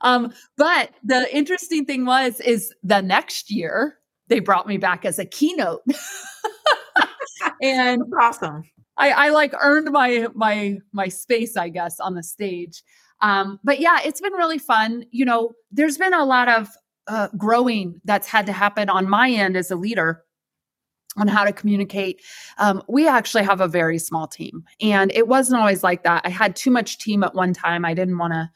Um, 0.03 0.33
but 0.57 0.91
the 1.03 1.35
interesting 1.35 1.85
thing 1.85 2.05
was, 2.05 2.41
is 2.41 2.75
the 2.83 3.01
next 3.01 3.51
year 3.51 3.99
they 4.29 4.41
brought 4.41 4.67
me 4.67 4.77
back 4.77 5.05
as 5.05 5.19
a 5.19 5.25
keynote. 5.25 5.83
and 7.63 8.03
That's 8.03 8.39
awesome. 8.43 8.65
I, 8.97 9.11
I 9.11 9.29
like 9.31 9.55
earned 9.61 9.91
my 9.93 10.27
my 10.35 10.79
my 10.93 11.09
space, 11.09 11.57
I 11.57 11.69
guess, 11.69 12.01
on 12.01 12.15
the 12.15 12.23
stage. 12.23 12.83
Um, 13.21 13.59
but 13.65 13.81
yeah, 13.81 13.99
it's 14.05 14.21
been 14.21 14.33
really 14.33 14.59
fun. 14.59 15.05
You 15.11 15.25
know, 15.25 15.53
there's 15.71 15.99
been 15.99 16.15
a 16.15 16.25
lot 16.25 16.49
of 16.49 16.69
uh, 17.07 17.29
growing 17.37 18.01
that's 18.05 18.29
had 18.29 18.47
to 18.47 18.53
happen 18.53 18.89
on 18.91 19.09
my 19.09 19.31
end 19.31 19.57
as 19.57 19.71
a 19.71 19.77
leader 19.77 20.25
on 21.17 21.29
how 21.29 21.45
to 21.45 21.53
communicate. 21.53 22.23
Um, 22.59 22.83
we 22.89 23.09
actually 23.09 23.45
have 23.45 23.61
a 23.61 23.69
very 23.69 23.99
small 23.99 24.27
team, 24.27 24.65
and 24.81 25.13
it 25.13 25.29
wasn't 25.29 25.61
always 25.61 25.83
like 25.83 26.03
that. 26.05 26.23
I 26.25 26.29
had 26.29 26.57
too 26.57 26.71
much 26.71 26.99
team 26.99 27.23
at 27.25 27.35
one 27.35 27.53
time. 27.53 27.85
I 27.85 27.95
didn't 27.95 28.19
want 28.19 28.33
to. 28.35 28.51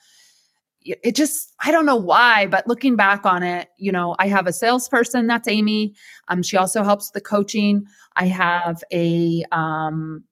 It 0.85 1.15
just, 1.15 1.55
I 1.61 1.71
don't 1.71 1.87
know 1.87 1.95
why, 1.97 2.49
but 2.49 2.67
looking 2.67 2.97
back 2.97 3.25
on 3.25 3.45
it, 3.45 3.69
you 3.79 3.93
know, 3.93 4.17
I 4.19 4.27
have 4.27 4.49
a 4.49 4.53
salesperson 4.53 5.29
that's 5.29 5.47
Amy. 5.47 5.95
Um, 6.27 6.43
she 6.43 6.57
also 6.57 6.83
helps 6.83 7.11
the 7.11 7.21
coaching. 7.21 7.87
I 8.17 8.27
have 8.27 8.83
a 8.93 9.45
um, 9.53 10.25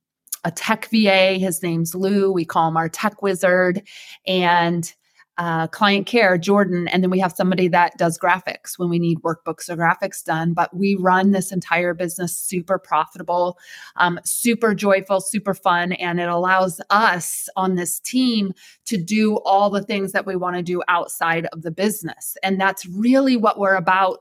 a 0.44 0.50
tech 0.50 0.88
VA. 0.90 1.34
His 1.38 1.62
name's 1.62 1.94
Lou. 1.94 2.32
We 2.32 2.44
call 2.44 2.68
him 2.68 2.76
our 2.76 2.88
tech 2.88 3.22
wizard, 3.22 3.82
and 4.26 4.92
uh, 5.40 5.66
client 5.68 6.06
care, 6.06 6.36
Jordan, 6.36 6.86
and 6.88 7.02
then 7.02 7.10
we 7.10 7.18
have 7.18 7.32
somebody 7.32 7.66
that 7.66 7.96
does 7.96 8.18
graphics 8.18 8.78
when 8.78 8.90
we 8.90 8.98
need 8.98 9.22
workbooks 9.22 9.70
or 9.70 9.76
graphics 9.76 10.22
done. 10.22 10.52
But 10.52 10.76
we 10.76 10.96
run 10.96 11.30
this 11.30 11.50
entire 11.50 11.94
business 11.94 12.36
super 12.36 12.78
profitable, 12.78 13.58
um, 13.96 14.20
super 14.22 14.74
joyful, 14.74 15.18
super 15.22 15.54
fun, 15.54 15.92
and 15.92 16.20
it 16.20 16.28
allows 16.28 16.78
us 16.90 17.48
on 17.56 17.76
this 17.76 18.00
team 18.00 18.52
to 18.84 18.98
do 18.98 19.38
all 19.38 19.70
the 19.70 19.82
things 19.82 20.12
that 20.12 20.26
we 20.26 20.36
want 20.36 20.56
to 20.56 20.62
do 20.62 20.82
outside 20.88 21.46
of 21.54 21.62
the 21.62 21.70
business. 21.70 22.36
And 22.42 22.60
that's 22.60 22.84
really 22.84 23.38
what 23.38 23.58
we're 23.58 23.76
about 23.76 24.18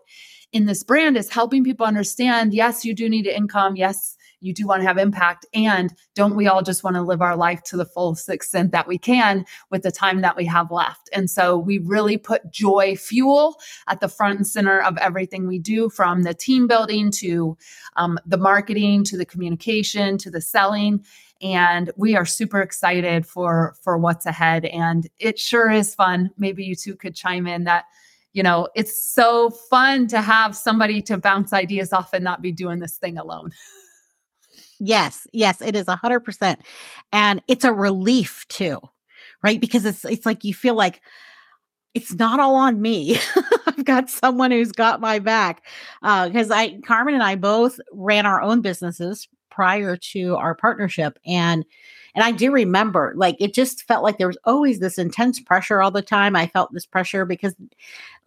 in 0.53 0.67
this 0.67 0.84
brand 0.84 1.17
is 1.17 1.29
helping 1.29 1.63
people 1.63 1.86
understand 1.86 2.55
yes 2.55 2.84
you 2.84 2.95
do 2.95 3.08
need 3.08 3.27
income 3.27 3.75
yes 3.75 4.17
you 4.41 4.54
do 4.54 4.67
want 4.67 4.82
to 4.82 4.88
have 4.88 4.97
impact. 4.97 5.45
And 5.54 5.93
don't 6.15 6.36
we 6.36 6.47
all 6.47 6.62
just 6.62 6.84
want 6.84 6.95
to 6.95 7.02
live 7.02 7.21
our 7.21 7.36
life 7.36 7.63
to 7.63 7.78
the 7.78 7.86
fullest 7.86 8.30
extent 8.30 8.71
that 8.71 8.88
we 8.88 8.97
can 8.97 9.45
with 9.69 9.84
the 9.84 9.91
time 9.91 10.21
that 10.21 10.36
we 10.36 10.45
have 10.45 10.71
left? 10.71 11.10
And 11.13 11.30
so 11.30 11.58
we 11.58 11.80
really 11.80 12.17
put 12.17 12.52
joy 12.52 12.95
fuel 12.95 13.60
at 13.88 13.99
the 13.99 14.08
front 14.08 14.38
and 14.38 14.47
center 14.47 14.82
of 14.82 14.97
everything 14.97 15.47
we 15.47 15.60
do 15.60 15.89
from 15.89 16.23
the 16.23 16.34
team 16.34 16.67
building 16.67 17.12
to 17.12 17.58
um, 17.95 18.19
the 18.25 18.38
marketing 18.38 19.04
to 19.06 19.17
the 19.17 19.25
communication 19.25 20.17
to 20.17 20.32
the 20.32 20.41
selling 20.41 21.04
and 21.41 21.91
we 21.95 22.15
are 22.15 22.25
super 22.25 22.62
excited 22.62 23.25
for 23.25 23.75
for 23.82 23.97
what's 23.97 24.25
ahead 24.25 24.65
and 24.65 25.08
it 25.19 25.39
sure 25.39 25.69
is 25.69 25.95
fun 25.95 26.30
maybe 26.38 26.63
you 26.63 26.75
two 26.75 26.95
could 26.95 27.15
chime 27.15 27.47
in 27.47 27.63
that 27.63 27.86
you 28.34 28.43
know 28.43 28.67
it's 28.75 29.08
so 29.08 29.49
fun 29.49 30.08
to 30.08 30.21
have 30.21 30.56
somebody 30.56 31.02
to 31.02 31.17
bounce 31.17 31.54
ideas 31.54 31.93
off 31.93 32.13
and 32.13 32.23
not 32.23 32.41
be 32.41 32.52
doing 32.52 32.80
this 32.80 32.97
thing 32.97 33.17
alone 33.17 33.52
Yes, 34.79 35.27
yes, 35.33 35.61
it 35.61 35.75
is 35.75 35.87
a 35.87 35.95
hundred 35.95 36.21
percent. 36.21 36.61
And 37.11 37.41
it's 37.47 37.65
a 37.65 37.73
relief 37.73 38.45
too, 38.47 38.79
right? 39.43 39.59
Because 39.59 39.85
it's 39.85 40.05
it's 40.05 40.25
like 40.25 40.43
you 40.43 40.53
feel 40.53 40.75
like 40.75 41.01
it's 41.93 42.13
not 42.15 42.39
all 42.39 42.55
on 42.55 42.81
me. 42.81 43.17
I've 43.67 43.85
got 43.85 44.09
someone 44.09 44.51
who's 44.51 44.71
got 44.71 45.01
my 45.01 45.19
back. 45.19 45.65
Uh, 46.03 46.27
because 46.27 46.51
I 46.51 46.79
Carmen 46.81 47.13
and 47.15 47.23
I 47.23 47.35
both 47.35 47.79
ran 47.93 48.25
our 48.25 48.41
own 48.41 48.61
businesses 48.61 49.27
prior 49.51 49.97
to 49.97 50.35
our 50.37 50.55
partnership. 50.55 51.19
And 51.25 51.65
and 52.15 52.23
I 52.23 52.31
do 52.31 52.51
remember 52.51 53.13
like 53.17 53.35
it 53.39 53.53
just 53.53 53.83
felt 53.87 54.03
like 54.03 54.17
there 54.17 54.27
was 54.27 54.37
always 54.45 54.79
this 54.79 54.97
intense 54.97 55.39
pressure 55.39 55.81
all 55.81 55.91
the 55.91 56.01
time. 56.01 56.35
I 56.35 56.47
felt 56.47 56.73
this 56.73 56.85
pressure 56.85 57.25
because 57.25 57.55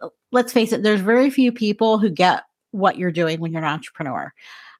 uh, 0.01 0.09
let's 0.31 0.53
face 0.53 0.71
it, 0.73 0.83
there's 0.83 1.01
very 1.01 1.29
few 1.29 1.51
people 1.51 1.99
who 1.99 2.09
get 2.09 2.43
what 2.71 2.97
you're 2.97 3.11
doing 3.11 3.39
when 3.39 3.51
you're 3.53 3.63
an 3.63 3.67
entrepreneur 3.69 4.33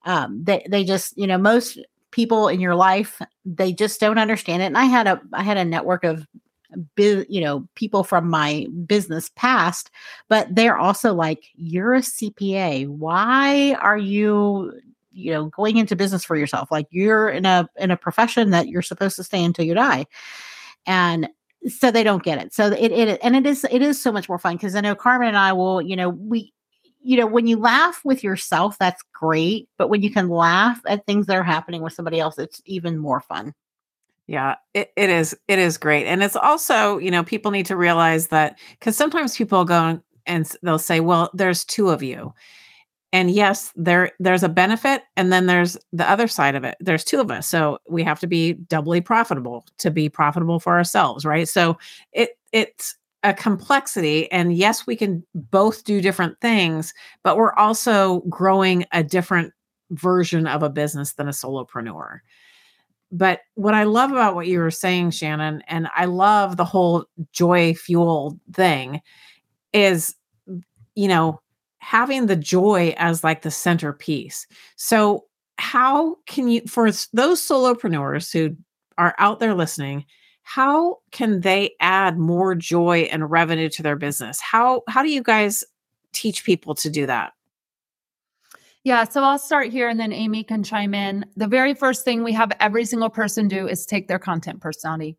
um, 0.05 0.43
they 0.43 0.65
they 0.69 0.83
just 0.83 1.17
you 1.17 1.27
know 1.27 1.37
most 1.37 1.79
people 2.11 2.47
in 2.47 2.59
your 2.59 2.75
life 2.75 3.21
they 3.45 3.73
just 3.73 3.99
don't 3.99 4.19
understand 4.19 4.61
it. 4.61 4.67
And 4.67 4.77
i 4.77 4.85
had 4.85 5.07
a 5.07 5.21
i 5.33 5.43
had 5.43 5.57
a 5.57 5.65
network 5.65 6.03
of 6.03 6.27
you 6.97 7.41
know 7.41 7.67
people 7.75 8.03
from 8.03 8.29
my 8.29 8.67
business 8.87 9.29
past 9.35 9.91
but 10.27 10.47
they're 10.53 10.77
also 10.77 11.13
like 11.13 11.45
you're 11.55 11.93
a 11.93 11.99
cpa 11.99 12.87
why 12.87 13.73
are 13.73 13.97
you 13.97 14.73
you 15.13 15.31
know 15.31 15.45
going 15.45 15.77
into 15.77 15.95
business 15.95 16.25
for 16.25 16.35
yourself? 16.35 16.71
Like 16.71 16.87
you're 16.89 17.29
in 17.29 17.45
a 17.45 17.69
in 17.77 17.91
a 17.91 17.97
profession 17.97 18.49
that 18.49 18.67
you're 18.67 18.81
supposed 18.81 19.15
to 19.17 19.23
stay 19.23 19.43
until 19.43 19.65
you 19.65 19.73
die. 19.73 20.05
And 20.85 21.29
so 21.67 21.91
they 21.91 22.03
don't 22.03 22.23
get 22.23 22.39
it. 22.39 22.53
So 22.53 22.67
it, 22.67 22.91
it 22.91 23.19
and 23.23 23.35
it 23.35 23.45
is 23.45 23.65
it 23.71 23.81
is 23.81 24.01
so 24.01 24.11
much 24.11 24.27
more 24.27 24.39
fun 24.39 24.55
because 24.55 24.75
i 24.75 24.81
know 24.81 24.95
carmen 24.95 25.29
and 25.29 25.37
i 25.37 25.53
will 25.53 25.81
you 25.81 25.95
know 25.95 26.09
we 26.09 26.51
you 27.03 27.17
know, 27.17 27.27
when 27.27 27.47
you 27.47 27.57
laugh 27.57 28.01
with 28.03 28.23
yourself, 28.23 28.77
that's 28.79 29.03
great. 29.13 29.67
But 29.77 29.89
when 29.89 30.01
you 30.01 30.11
can 30.11 30.29
laugh 30.29 30.81
at 30.87 31.05
things 31.05 31.27
that 31.27 31.37
are 31.37 31.43
happening 31.43 31.81
with 31.81 31.93
somebody 31.93 32.19
else, 32.19 32.39
it's 32.39 32.61
even 32.65 32.97
more 32.97 33.19
fun. 33.19 33.53
Yeah, 34.25 34.55
it, 34.73 34.91
it 34.95 35.09
is. 35.09 35.37
It 35.47 35.59
is 35.59 35.77
great. 35.77 36.05
And 36.05 36.23
it's 36.23 36.37
also, 36.37 36.97
you 36.97 37.11
know, 37.11 37.23
people 37.23 37.51
need 37.51 37.65
to 37.65 37.75
realize 37.75 38.29
that 38.29 38.57
because 38.71 38.95
sometimes 38.95 39.37
people 39.37 39.65
go 39.65 40.01
and 40.25 40.49
they'll 40.61 40.79
say, 40.79 41.01
well, 41.01 41.29
there's 41.33 41.65
two 41.65 41.89
of 41.89 42.01
you. 42.01 42.33
And 43.11 43.29
yes, 43.29 43.71
there 43.75 44.11
there's 44.19 44.41
a 44.41 44.49
benefit 44.49 45.03
and 45.15 45.31
then 45.31 45.45
there's 45.45 45.77
the 45.91 46.09
other 46.09 46.27
side 46.27 46.55
of 46.55 46.63
it. 46.63 46.77
There's 46.79 47.03
two 47.03 47.19
of 47.19 47.29
us. 47.29 47.47
So 47.47 47.77
we 47.87 48.03
have 48.03 48.19
to 48.21 48.27
be 48.27 48.53
doubly 48.53 49.01
profitable 49.01 49.65
to 49.79 49.91
be 49.91 50.09
profitable 50.09 50.59
for 50.59 50.75
ourselves, 50.75 51.25
right? 51.25 51.47
So 51.47 51.77
it 52.11 52.31
it's 52.51 52.95
a 53.23 53.33
complexity 53.33 54.31
and 54.31 54.55
yes 54.55 54.85
we 54.85 54.95
can 54.95 55.23
both 55.33 55.83
do 55.83 56.01
different 56.01 56.39
things 56.41 56.93
but 57.23 57.37
we're 57.37 57.53
also 57.53 58.19
growing 58.29 58.85
a 58.91 59.03
different 59.03 59.53
version 59.91 60.47
of 60.47 60.63
a 60.63 60.69
business 60.69 61.13
than 61.13 61.27
a 61.27 61.31
solopreneur. 61.31 62.19
But 63.11 63.41
what 63.55 63.73
i 63.73 63.83
love 63.83 64.11
about 64.11 64.35
what 64.35 64.47
you 64.47 64.59
were 64.59 64.71
saying 64.71 65.11
shannon 65.11 65.63
and 65.67 65.87
i 65.95 66.05
love 66.05 66.57
the 66.57 66.65
whole 66.65 67.05
joy 67.31 67.73
fuel 67.73 68.39
thing 68.53 69.01
is 69.71 70.15
you 70.95 71.07
know 71.07 71.39
having 71.83 72.27
the 72.27 72.35
joy 72.35 72.95
as 72.97 73.25
like 73.25 73.41
the 73.41 73.51
centerpiece. 73.51 74.47
So 74.77 75.25
how 75.57 76.15
can 76.25 76.47
you 76.47 76.61
for 76.61 76.89
those 77.11 77.41
solopreneurs 77.41 78.31
who 78.31 78.55
are 78.97 79.13
out 79.19 79.39
there 79.39 79.53
listening 79.53 80.05
how 80.43 80.97
can 81.11 81.41
they 81.41 81.71
add 81.79 82.17
more 82.17 82.53
joy 82.53 83.07
and 83.11 83.31
revenue 83.31 83.69
to 83.69 83.83
their 83.83 83.95
business? 83.95 84.39
How 84.39 84.83
how 84.87 85.01
do 85.01 85.09
you 85.09 85.23
guys 85.23 85.63
teach 86.11 86.43
people 86.43 86.75
to 86.75 86.89
do 86.89 87.05
that? 87.07 87.33
Yeah, 88.83 89.05
so 89.05 89.23
I'll 89.23 89.39
start 89.39 89.69
here 89.69 89.87
and 89.87 89.97
then 89.97 90.11
Amy 90.11 90.43
can 90.43 90.61
chime 90.61 90.93
in. 90.93 91.25
The 91.37 91.47
very 91.47 91.73
first 91.73 92.03
thing 92.03 92.21
we 92.21 92.33
have 92.33 92.51
every 92.59 92.83
single 92.83 93.09
person 93.09 93.47
do 93.47 93.65
is 93.67 93.85
take 93.85 94.09
their 94.09 94.19
content 94.19 94.59
personality, 94.59 95.17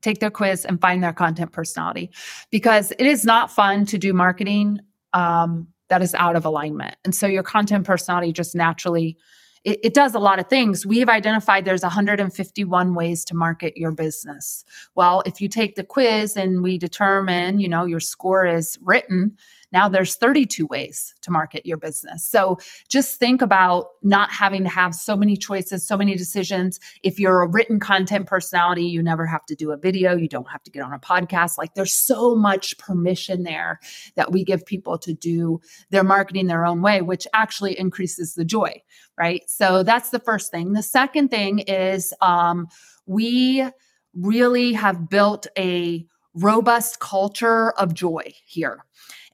take 0.00 0.20
their 0.20 0.30
quiz 0.30 0.64
and 0.64 0.80
find 0.80 1.02
their 1.02 1.12
content 1.12 1.52
personality 1.52 2.10
because 2.50 2.90
it 2.92 3.06
is 3.06 3.26
not 3.26 3.50
fun 3.50 3.84
to 3.86 3.98
do 3.98 4.14
marketing 4.14 4.80
um, 5.12 5.68
that 5.90 6.00
is 6.00 6.14
out 6.14 6.36
of 6.36 6.46
alignment. 6.46 6.96
And 7.04 7.14
so 7.14 7.26
your 7.26 7.42
content 7.42 7.86
personality 7.86 8.32
just 8.32 8.54
naturally 8.54 9.18
it, 9.64 9.80
it, 9.82 9.94
does 9.94 10.14
a 10.14 10.18
lot 10.18 10.38
of 10.38 10.48
things. 10.48 10.84
We've 10.84 11.08
identified 11.08 11.64
there's 11.64 11.82
151 11.82 12.94
ways 12.94 13.24
to 13.26 13.36
market 13.36 13.76
your 13.76 13.92
business. 13.92 14.64
Well, 14.94 15.22
if 15.26 15.40
you 15.40 15.48
take 15.48 15.76
the 15.76 15.84
quiz 15.84 16.36
and 16.36 16.62
we 16.62 16.78
determine, 16.78 17.60
you 17.60 17.68
know, 17.68 17.84
your 17.84 18.00
score 18.00 18.46
is 18.46 18.78
written, 18.82 19.36
now 19.72 19.88
there's 19.88 20.16
32 20.16 20.66
ways 20.66 21.14
to 21.22 21.30
market 21.30 21.64
your 21.64 21.76
business. 21.76 22.26
So 22.26 22.58
just 22.88 23.18
think 23.18 23.42
about 23.42 23.86
not 24.02 24.30
having 24.30 24.62
to 24.64 24.68
have 24.68 24.94
so 24.94 25.16
many 25.16 25.36
choices, 25.36 25.86
so 25.86 25.96
many 25.96 26.14
decisions. 26.14 26.78
If 27.02 27.18
you're 27.18 27.42
a 27.42 27.48
written 27.48 27.80
content 27.80 28.26
personality, 28.26 28.84
you 28.84 29.02
never 29.02 29.26
have 29.26 29.44
to 29.46 29.54
do 29.54 29.72
a 29.72 29.76
video, 29.76 30.16
you 30.16 30.28
don't 30.28 30.50
have 30.50 30.62
to 30.64 30.70
get 30.70 30.82
on 30.82 30.92
a 30.92 30.98
podcast. 30.98 31.58
Like 31.58 31.74
there's 31.74 31.94
so 31.94 32.34
much 32.34 32.76
permission 32.78 33.42
there 33.42 33.80
that 34.14 34.32
we 34.32 34.44
give 34.44 34.66
people 34.66 34.98
to 34.98 35.12
do 35.14 35.60
their 35.90 36.04
marketing 36.04 36.46
their 36.46 36.66
own 36.66 36.82
way, 36.82 37.02
which 37.02 37.26
actually 37.32 37.78
increases 37.78 38.34
the 38.34 38.44
joy, 38.44 38.82
right? 39.18 39.42
So 39.48 39.82
that's 39.82 40.10
the 40.10 40.18
first 40.18 40.50
thing. 40.50 40.72
The 40.72 40.82
second 40.82 41.28
thing 41.28 41.60
is 41.60 42.12
um, 42.20 42.68
we 43.06 43.66
really 44.14 44.72
have 44.74 45.08
built 45.08 45.46
a 45.56 46.06
robust 46.34 47.00
culture 47.00 47.70
of 47.72 47.94
joy 47.94 48.34
here. 48.46 48.84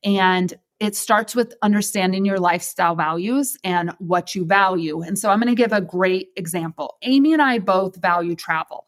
And 0.04 0.54
it 0.80 0.94
starts 0.94 1.34
with 1.34 1.54
understanding 1.62 2.24
your 2.24 2.38
lifestyle 2.38 2.94
values 2.94 3.56
and 3.64 3.90
what 3.98 4.34
you 4.34 4.44
value. 4.44 5.02
And 5.02 5.18
so 5.18 5.30
I'm 5.30 5.40
going 5.40 5.54
to 5.54 5.60
give 5.60 5.72
a 5.72 5.80
great 5.80 6.28
example. 6.36 6.96
Amy 7.02 7.32
and 7.32 7.42
I 7.42 7.58
both 7.58 7.96
value 7.96 8.36
travel. 8.36 8.86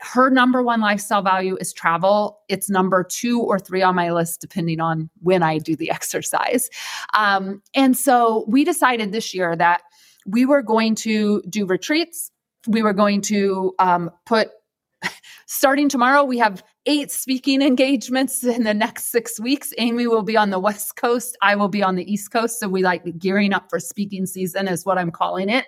Her 0.00 0.30
number 0.30 0.62
one 0.62 0.80
lifestyle 0.80 1.22
value 1.22 1.56
is 1.60 1.72
travel. 1.72 2.40
It's 2.48 2.68
number 2.68 3.04
two 3.04 3.40
or 3.40 3.58
three 3.58 3.82
on 3.82 3.94
my 3.94 4.10
list, 4.12 4.40
depending 4.40 4.80
on 4.80 5.10
when 5.20 5.42
I 5.42 5.58
do 5.58 5.76
the 5.76 5.90
exercise. 5.96 6.68
Um, 7.14 7.62
and 7.74 7.96
so 7.96 8.44
we 8.48 8.64
decided 8.64 9.12
this 9.12 9.34
year 9.34 9.56
that 9.56 9.82
we 10.26 10.44
were 10.44 10.62
going 10.62 10.94
to 10.96 11.42
do 11.48 11.66
retreats. 11.66 12.30
We 12.66 12.82
were 12.82 12.92
going 12.92 13.20
to 13.22 13.74
um, 13.78 14.10
put 14.26 14.50
starting 15.46 15.88
tomorrow, 15.88 16.24
we 16.24 16.38
have 16.38 16.62
eight 16.86 17.10
speaking 17.10 17.62
engagements 17.62 18.44
in 18.44 18.62
the 18.64 18.74
next 18.74 19.06
six 19.06 19.40
weeks. 19.40 19.72
Amy 19.78 20.06
will 20.06 20.22
be 20.22 20.36
on 20.36 20.50
the 20.50 20.58
West 20.58 20.96
Coast. 20.96 21.36
I 21.42 21.56
will 21.56 21.68
be 21.68 21.82
on 21.82 21.96
the 21.96 22.10
East 22.10 22.30
Coast. 22.30 22.60
So 22.60 22.68
we 22.68 22.82
like 22.82 23.18
gearing 23.18 23.52
up 23.52 23.68
for 23.70 23.80
speaking 23.80 24.26
season, 24.26 24.68
is 24.68 24.84
what 24.84 24.98
I'm 24.98 25.10
calling 25.10 25.48
it. 25.48 25.66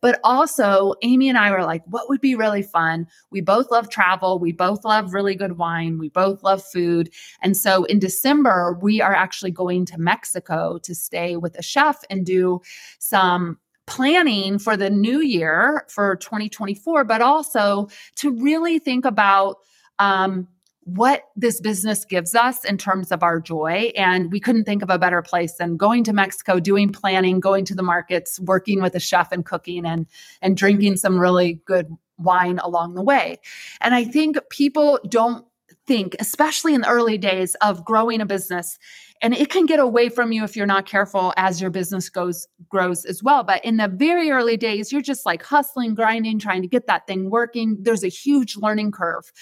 But 0.00 0.20
also, 0.22 0.94
Amy 1.02 1.28
and 1.28 1.38
I 1.38 1.50
were 1.50 1.64
like, 1.64 1.82
what 1.86 2.08
would 2.08 2.20
be 2.20 2.34
really 2.34 2.62
fun? 2.62 3.06
We 3.30 3.40
both 3.40 3.70
love 3.70 3.88
travel. 3.88 4.38
We 4.38 4.52
both 4.52 4.84
love 4.84 5.14
really 5.14 5.34
good 5.34 5.58
wine. 5.58 5.98
We 5.98 6.08
both 6.08 6.42
love 6.42 6.62
food. 6.62 7.10
And 7.42 7.56
so 7.56 7.84
in 7.84 7.98
December, 7.98 8.78
we 8.80 9.00
are 9.00 9.14
actually 9.14 9.52
going 9.52 9.86
to 9.86 9.98
Mexico 9.98 10.78
to 10.82 10.94
stay 10.94 11.36
with 11.36 11.58
a 11.58 11.62
chef 11.62 12.02
and 12.10 12.24
do 12.24 12.60
some 12.98 13.58
planning 13.90 14.58
for 14.58 14.76
the 14.76 14.88
new 14.88 15.20
year 15.20 15.84
for 15.88 16.16
2024, 16.16 17.04
but 17.04 17.20
also 17.20 17.88
to 18.16 18.30
really 18.30 18.78
think 18.78 19.04
about 19.04 19.56
um, 19.98 20.48
what 20.84 21.24
this 21.36 21.60
business 21.60 22.04
gives 22.04 22.34
us 22.34 22.64
in 22.64 22.78
terms 22.78 23.12
of 23.12 23.22
our 23.22 23.40
joy. 23.40 23.92
And 23.96 24.32
we 24.32 24.40
couldn't 24.40 24.64
think 24.64 24.82
of 24.82 24.90
a 24.90 24.98
better 24.98 25.22
place 25.22 25.54
than 25.54 25.76
going 25.76 26.04
to 26.04 26.12
Mexico, 26.12 26.58
doing 26.58 26.90
planning, 26.90 27.40
going 27.40 27.64
to 27.66 27.74
the 27.74 27.82
markets, 27.82 28.40
working 28.40 28.80
with 28.80 28.94
a 28.94 29.00
chef 29.00 29.30
and 29.32 29.44
cooking 29.44 29.84
and, 29.84 30.06
and 30.40 30.56
drinking 30.56 30.96
some 30.96 31.18
really 31.18 31.60
good 31.66 31.94
wine 32.16 32.58
along 32.58 32.94
the 32.94 33.02
way. 33.02 33.38
And 33.80 33.94
I 33.94 34.04
think 34.04 34.38
people 34.50 34.98
don't 35.08 35.44
think, 35.86 36.16
especially 36.20 36.74
in 36.74 36.82
the 36.82 36.88
early 36.88 37.18
days 37.18 37.54
of 37.56 37.84
growing 37.84 38.20
a 38.20 38.26
business, 38.26 38.78
and 39.22 39.34
it 39.34 39.50
can 39.50 39.66
get 39.66 39.80
away 39.80 40.08
from 40.08 40.32
you 40.32 40.44
if 40.44 40.56
you're 40.56 40.66
not 40.66 40.86
careful 40.86 41.32
as 41.36 41.60
your 41.60 41.70
business 41.70 42.08
goes 42.08 42.46
grows 42.68 43.04
as 43.04 43.22
well. 43.22 43.42
But 43.44 43.64
in 43.64 43.76
the 43.76 43.88
very 43.88 44.30
early 44.30 44.56
days 44.56 44.92
you're 44.92 45.02
just 45.02 45.26
like 45.26 45.42
hustling 45.42 45.94
grinding 45.94 46.38
trying 46.38 46.62
to 46.62 46.68
get 46.68 46.86
that 46.86 47.06
thing 47.06 47.30
working. 47.30 47.76
There's 47.80 48.04
a 48.04 48.08
huge 48.08 48.56
learning 48.56 48.92
curve. 48.92 49.32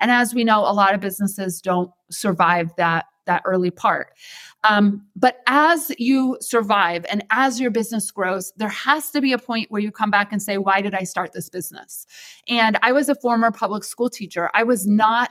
And 0.00 0.10
as 0.10 0.34
we 0.34 0.44
know 0.44 0.60
a 0.60 0.72
lot 0.72 0.94
of 0.94 1.00
businesses 1.00 1.60
don't 1.60 1.90
survive 2.10 2.74
that 2.76 3.06
that 3.26 3.42
early 3.44 3.70
part. 3.70 4.14
Um, 4.64 5.04
but 5.14 5.42
as 5.46 5.92
you 5.98 6.38
survive 6.40 7.04
and 7.10 7.22
as 7.30 7.60
your 7.60 7.70
business 7.70 8.10
grows 8.10 8.52
there 8.56 8.70
has 8.70 9.10
to 9.10 9.20
be 9.20 9.32
a 9.32 9.38
point 9.38 9.70
where 9.70 9.82
you 9.82 9.92
come 9.92 10.10
back 10.10 10.32
and 10.32 10.42
say 10.42 10.58
why 10.58 10.80
did 10.80 10.94
i 10.94 11.04
start 11.04 11.32
this 11.32 11.48
business? 11.48 12.06
And 12.48 12.78
i 12.82 12.90
was 12.90 13.08
a 13.08 13.14
former 13.14 13.52
public 13.52 13.84
school 13.84 14.10
teacher. 14.10 14.50
I 14.54 14.64
was 14.64 14.86
not 14.86 15.30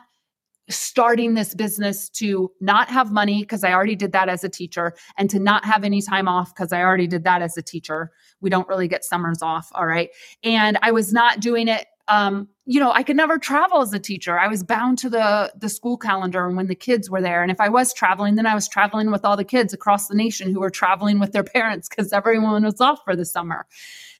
starting 0.69 1.33
this 1.33 1.53
business 1.53 2.09
to 2.09 2.51
not 2.59 2.89
have 2.89 3.11
money 3.11 3.41
because 3.41 3.63
I 3.63 3.71
already 3.71 3.95
did 3.95 4.11
that 4.11 4.29
as 4.29 4.43
a 4.43 4.49
teacher 4.49 4.93
and 5.17 5.29
to 5.29 5.39
not 5.39 5.65
have 5.65 5.83
any 5.83 6.01
time 6.01 6.27
off 6.27 6.53
because 6.53 6.73
I 6.73 6.81
already 6.81 7.07
did 7.07 7.23
that 7.23 7.41
as 7.41 7.57
a 7.57 7.61
teacher. 7.61 8.11
We 8.41 8.49
don't 8.49 8.67
really 8.67 8.87
get 8.87 9.05
summers 9.05 9.41
off. 9.41 9.69
All 9.73 9.85
right. 9.85 10.09
And 10.43 10.77
I 10.81 10.91
was 10.91 11.13
not 11.13 11.39
doing 11.39 11.67
it. 11.67 11.85
Um, 12.09 12.47
you 12.65 12.79
know, 12.79 12.91
I 12.91 13.03
could 13.03 13.17
never 13.17 13.37
travel 13.37 13.81
as 13.81 13.93
a 13.93 13.99
teacher. 13.99 14.39
I 14.39 14.47
was 14.47 14.63
bound 14.63 14.97
to 14.99 15.09
the 15.09 15.51
the 15.57 15.67
school 15.69 15.97
calendar 15.97 16.47
and 16.47 16.55
when 16.55 16.67
the 16.67 16.75
kids 16.75 17.09
were 17.09 17.21
there. 17.21 17.41
And 17.41 17.51
if 17.51 17.59
I 17.59 17.67
was 17.67 17.93
traveling, 17.93 18.35
then 18.35 18.45
I 18.45 18.55
was 18.55 18.67
traveling 18.67 19.11
with 19.11 19.25
all 19.25 19.35
the 19.35 19.43
kids 19.43 19.73
across 19.73 20.07
the 20.07 20.15
nation 20.15 20.53
who 20.53 20.61
were 20.61 20.69
traveling 20.69 21.19
with 21.19 21.33
their 21.33 21.43
parents 21.55 21.89
because 21.89 22.13
everyone 22.13 22.63
was 22.63 22.79
off 22.79 22.99
for 23.03 23.15
the 23.15 23.25
summer. 23.25 23.67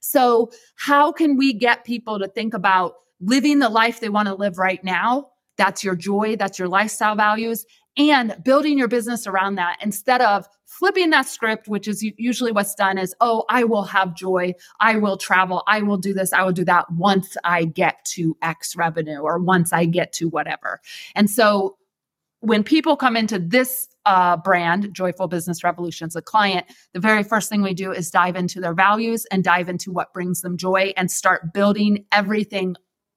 So, 0.00 0.50
how 0.76 1.12
can 1.12 1.36
we 1.36 1.52
get 1.52 1.84
people 1.84 2.18
to 2.18 2.28
think 2.28 2.54
about 2.54 2.94
living 3.20 3.58
the 3.58 3.68
life 3.68 4.00
they 4.00 4.08
want 4.08 4.28
to 4.28 4.34
live 4.34 4.58
right 4.58 4.82
now 4.84 5.30
that's 5.58 5.84
your 5.84 5.96
joy, 5.96 6.36
that's 6.36 6.58
your 6.58 6.68
lifestyle 6.68 7.14
values, 7.14 7.66
and 7.98 8.36
building 8.44 8.78
your 8.78 8.88
business 8.88 9.26
around 9.26 9.56
that 9.56 9.76
instead 9.82 10.22
of 10.22 10.48
flipping 10.64 11.10
that 11.10 11.26
script, 11.26 11.66
which 11.66 11.88
is 11.88 12.02
usually 12.16 12.52
what's 12.52 12.74
done 12.74 12.96
is, 12.96 13.14
oh, 13.20 13.44
I 13.50 13.64
will 13.64 13.82
have 13.82 14.14
joy. 14.14 14.54
I 14.80 14.96
will 14.96 15.16
travel. 15.16 15.64
I 15.66 15.82
will 15.82 15.96
do 15.96 16.14
this. 16.14 16.32
I 16.32 16.44
will 16.44 16.52
do 16.52 16.64
that 16.66 16.86
once 16.92 17.36
I 17.42 17.64
get 17.64 18.04
to 18.12 18.36
X 18.40 18.76
revenue 18.76 19.18
or 19.18 19.38
once 19.38 19.72
I 19.72 19.84
get 19.84 20.12
to 20.14 20.28
whatever. 20.28 20.80
And 21.16 21.28
so 21.28 21.76
when 22.40 22.62
people 22.62 22.96
come 22.96 23.16
into 23.16 23.40
this 23.40 23.88
uh, 24.06 24.36
brand, 24.36 24.90
Joyful 24.92 25.26
Business 25.26 25.64
Revolutions, 25.64 26.14
a 26.14 26.22
client, 26.22 26.66
the 26.94 27.00
very 27.00 27.24
first 27.24 27.48
thing 27.48 27.62
we 27.62 27.74
do 27.74 27.90
is 27.90 28.10
dive 28.10 28.36
into 28.36 28.60
their 28.60 28.74
values 28.74 29.26
and 29.32 29.42
dive 29.42 29.68
into 29.68 29.90
what 29.90 30.12
brings 30.12 30.42
them 30.42 30.56
joy 30.56 30.92
and 30.96 31.10
start 31.10 31.52
building 31.52 32.04
everything 32.12 32.76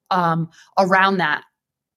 um, 0.10 0.50
around 0.78 1.18
that 1.18 1.44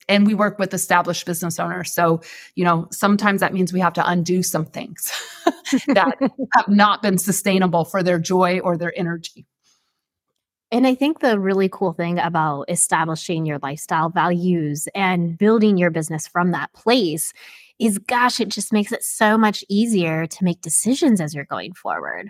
and 0.08 0.26
we 0.26 0.34
work 0.34 0.58
with 0.58 0.74
established 0.74 1.26
business 1.26 1.58
owners 1.58 1.92
so 1.92 2.20
you 2.54 2.64
know 2.64 2.86
sometimes 2.90 3.40
that 3.40 3.52
means 3.52 3.72
we 3.72 3.80
have 3.80 3.92
to 3.92 4.08
undo 4.08 4.42
some 4.42 4.64
things 4.64 5.12
that 5.88 6.16
have 6.54 6.68
not 6.68 7.02
been 7.02 7.18
sustainable 7.18 7.84
for 7.84 8.02
their 8.02 8.18
joy 8.18 8.58
or 8.60 8.76
their 8.76 8.96
energy 8.98 9.46
and 10.74 10.88
I 10.88 10.96
think 10.96 11.20
the 11.20 11.38
really 11.38 11.68
cool 11.68 11.92
thing 11.92 12.18
about 12.18 12.64
establishing 12.68 13.46
your 13.46 13.60
lifestyle 13.62 14.08
values 14.08 14.88
and 14.92 15.38
building 15.38 15.76
your 15.76 15.90
business 15.90 16.26
from 16.26 16.50
that 16.50 16.72
place 16.72 17.32
is, 17.78 17.98
gosh, 17.98 18.40
it 18.40 18.48
just 18.48 18.72
makes 18.72 18.90
it 18.90 19.04
so 19.04 19.38
much 19.38 19.64
easier 19.68 20.26
to 20.26 20.44
make 20.44 20.60
decisions 20.62 21.20
as 21.20 21.32
you're 21.32 21.44
going 21.44 21.74
forward. 21.74 22.28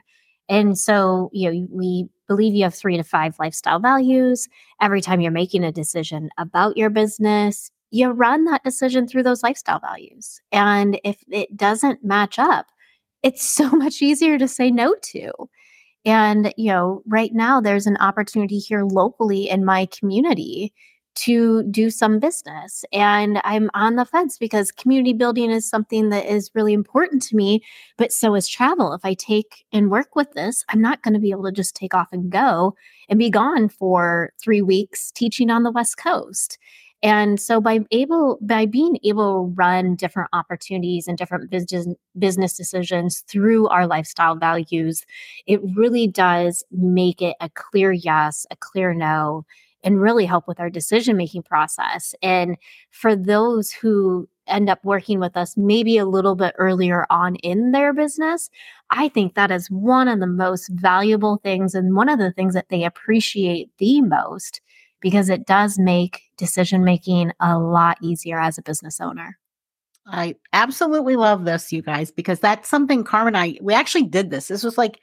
And 0.48 0.78
so, 0.78 1.30
you 1.32 1.50
know, 1.50 1.68
we 1.70 2.08
believe 2.28 2.54
you 2.54 2.64
have 2.64 2.74
three 2.74 2.96
to 2.96 3.02
five 3.02 3.36
lifestyle 3.38 3.78
values. 3.78 4.48
Every 4.80 5.00
time 5.00 5.20
you're 5.20 5.30
making 5.30 5.64
a 5.64 5.72
decision 5.72 6.30
about 6.38 6.76
your 6.76 6.90
business, 6.90 7.70
you 7.90 8.10
run 8.10 8.44
that 8.44 8.64
decision 8.64 9.06
through 9.06 9.22
those 9.22 9.42
lifestyle 9.42 9.78
values. 9.78 10.40
And 10.52 11.00
if 11.04 11.22
it 11.30 11.56
doesn't 11.56 12.04
match 12.04 12.38
up, 12.38 12.66
it's 13.22 13.42
so 13.48 13.70
much 13.70 14.02
easier 14.02 14.38
to 14.38 14.48
say 14.48 14.70
no 14.70 14.94
to. 15.02 15.32
And, 16.04 16.52
you 16.58 16.70
know, 16.70 17.02
right 17.06 17.32
now 17.32 17.60
there's 17.60 17.86
an 17.86 17.96
opportunity 17.96 18.58
here 18.58 18.84
locally 18.84 19.48
in 19.48 19.64
my 19.64 19.86
community 19.86 20.74
to 21.14 21.62
do 21.64 21.90
some 21.90 22.18
business. 22.18 22.84
And 22.92 23.40
I'm 23.44 23.70
on 23.74 23.96
the 23.96 24.04
fence 24.04 24.38
because 24.38 24.72
community 24.72 25.12
building 25.12 25.50
is 25.50 25.68
something 25.68 26.08
that 26.10 26.26
is 26.26 26.50
really 26.54 26.72
important 26.72 27.22
to 27.22 27.36
me, 27.36 27.62
but 27.96 28.12
so 28.12 28.34
is 28.34 28.48
travel. 28.48 28.92
If 28.92 29.04
I 29.04 29.14
take 29.14 29.64
and 29.72 29.90
work 29.90 30.16
with 30.16 30.32
this, 30.32 30.64
I'm 30.68 30.80
not 30.80 31.02
going 31.02 31.14
to 31.14 31.20
be 31.20 31.30
able 31.30 31.44
to 31.44 31.52
just 31.52 31.76
take 31.76 31.94
off 31.94 32.08
and 32.12 32.30
go 32.30 32.74
and 33.08 33.18
be 33.18 33.30
gone 33.30 33.68
for 33.68 34.32
three 34.42 34.62
weeks 34.62 35.10
teaching 35.12 35.50
on 35.50 35.62
the 35.62 35.72
West 35.72 35.96
Coast. 35.96 36.58
And 37.04 37.38
so 37.38 37.60
by 37.60 37.80
able 37.90 38.38
by 38.40 38.64
being 38.64 38.98
able 39.04 39.48
to 39.48 39.54
run 39.54 39.94
different 39.94 40.30
opportunities 40.32 41.06
and 41.06 41.18
different 41.18 41.50
business 41.50 41.86
business 42.18 42.56
decisions 42.56 43.22
through 43.28 43.68
our 43.68 43.86
lifestyle 43.86 44.36
values, 44.36 45.04
it 45.46 45.60
really 45.76 46.08
does 46.08 46.64
make 46.70 47.20
it 47.20 47.36
a 47.42 47.50
clear 47.50 47.92
yes, 47.92 48.46
a 48.50 48.56
clear 48.56 48.94
no, 48.94 49.44
and 49.84 50.00
really 50.00 50.24
help 50.24 50.48
with 50.48 50.58
our 50.58 50.70
decision 50.70 51.16
making 51.16 51.42
process. 51.42 52.14
And 52.22 52.56
for 52.90 53.14
those 53.14 53.70
who 53.70 54.28
end 54.46 54.68
up 54.68 54.84
working 54.84 55.20
with 55.20 55.36
us 55.36 55.56
maybe 55.56 55.96
a 55.96 56.06
little 56.06 56.34
bit 56.34 56.54
earlier 56.58 57.06
on 57.10 57.36
in 57.36 57.70
their 57.72 57.92
business, 57.92 58.50
I 58.90 59.08
think 59.08 59.34
that 59.34 59.50
is 59.50 59.70
one 59.70 60.08
of 60.08 60.20
the 60.20 60.26
most 60.26 60.68
valuable 60.68 61.38
things 61.42 61.74
and 61.74 61.94
one 61.94 62.08
of 62.08 62.18
the 62.18 62.32
things 62.32 62.54
that 62.54 62.68
they 62.70 62.84
appreciate 62.84 63.70
the 63.78 64.00
most 64.00 64.60
because 65.00 65.28
it 65.28 65.46
does 65.46 65.78
make 65.78 66.22
decision 66.36 66.82
making 66.82 67.32
a 67.40 67.58
lot 67.58 67.98
easier 68.02 68.40
as 68.40 68.58
a 68.58 68.62
business 68.62 69.00
owner. 69.00 69.38
I 70.06 70.36
absolutely 70.52 71.16
love 71.16 71.44
this, 71.44 71.72
you 71.72 71.82
guys, 71.82 72.10
because 72.10 72.40
that's 72.40 72.68
something 72.68 73.04
Carmen 73.04 73.34
and 73.34 73.42
I, 73.42 73.58
we 73.62 73.72
actually 73.72 74.04
did 74.04 74.30
this. 74.30 74.48
This 74.48 74.64
was 74.64 74.76
like 74.76 75.00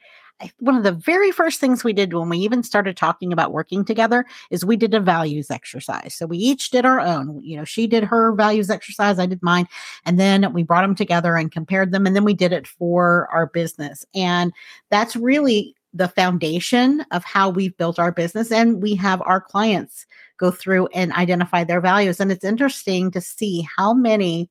one 0.58 0.76
of 0.76 0.82
the 0.82 0.92
very 0.92 1.30
first 1.30 1.60
things 1.60 1.84
we 1.84 1.92
did 1.92 2.12
when 2.14 2.28
we 2.28 2.38
even 2.38 2.62
started 2.62 2.96
talking 2.96 3.32
about 3.32 3.52
working 3.52 3.84
together 3.84 4.24
is 4.50 4.64
we 4.64 4.76
did 4.76 4.94
a 4.94 5.00
values 5.00 5.50
exercise. 5.50 6.14
So 6.14 6.26
we 6.26 6.38
each 6.38 6.70
did 6.70 6.84
our 6.84 7.00
own. 7.00 7.40
You 7.42 7.56
know, 7.56 7.64
she 7.64 7.86
did 7.86 8.04
her 8.04 8.32
values 8.32 8.70
exercise, 8.70 9.18
I 9.18 9.26
did 9.26 9.42
mine, 9.42 9.66
and 10.04 10.18
then 10.18 10.52
we 10.52 10.62
brought 10.62 10.82
them 10.82 10.94
together 10.94 11.36
and 11.36 11.50
compared 11.50 11.92
them 11.92 12.06
and 12.06 12.16
then 12.16 12.24
we 12.24 12.34
did 12.34 12.52
it 12.52 12.66
for 12.66 13.28
our 13.32 13.46
business. 13.46 14.04
And 14.14 14.52
that's 14.90 15.16
really 15.16 15.74
the 15.94 16.08
foundation 16.08 17.04
of 17.10 17.24
how 17.24 17.50
we've 17.50 17.76
built 17.76 17.98
our 17.98 18.12
business 18.12 18.50
and 18.50 18.82
we 18.82 18.94
have 18.94 19.20
our 19.22 19.40
clients 19.40 20.06
go 20.38 20.50
through 20.50 20.86
and 20.88 21.12
identify 21.12 21.64
their 21.64 21.82
values 21.82 22.18
and 22.18 22.32
it's 22.32 22.44
interesting 22.44 23.10
to 23.10 23.20
see 23.20 23.68
how 23.76 23.92
many 23.92 24.48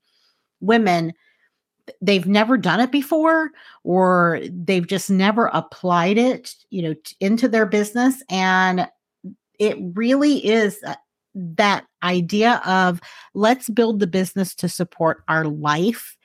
women 0.59 1.11
they've 2.01 2.27
never 2.27 2.57
done 2.57 2.79
it 2.79 2.91
before 2.91 3.51
or 3.83 4.41
they've 4.51 4.87
just 4.87 5.09
never 5.09 5.49
applied 5.53 6.17
it 6.17 6.55
you 6.69 6.81
know 6.81 6.93
t- 6.93 7.15
into 7.19 7.47
their 7.47 7.65
business 7.65 8.23
and 8.29 8.87
it 9.61 9.77
really 9.93 10.43
is 10.45 10.79
uh, 10.85 10.95
that 11.35 11.85
idea 12.03 12.61
of 12.65 12.99
let's 13.33 13.69
build 13.69 13.99
the 13.99 14.07
business 14.07 14.55
to 14.55 14.67
support 14.67 15.23
our 15.27 15.45
life. 15.45 16.17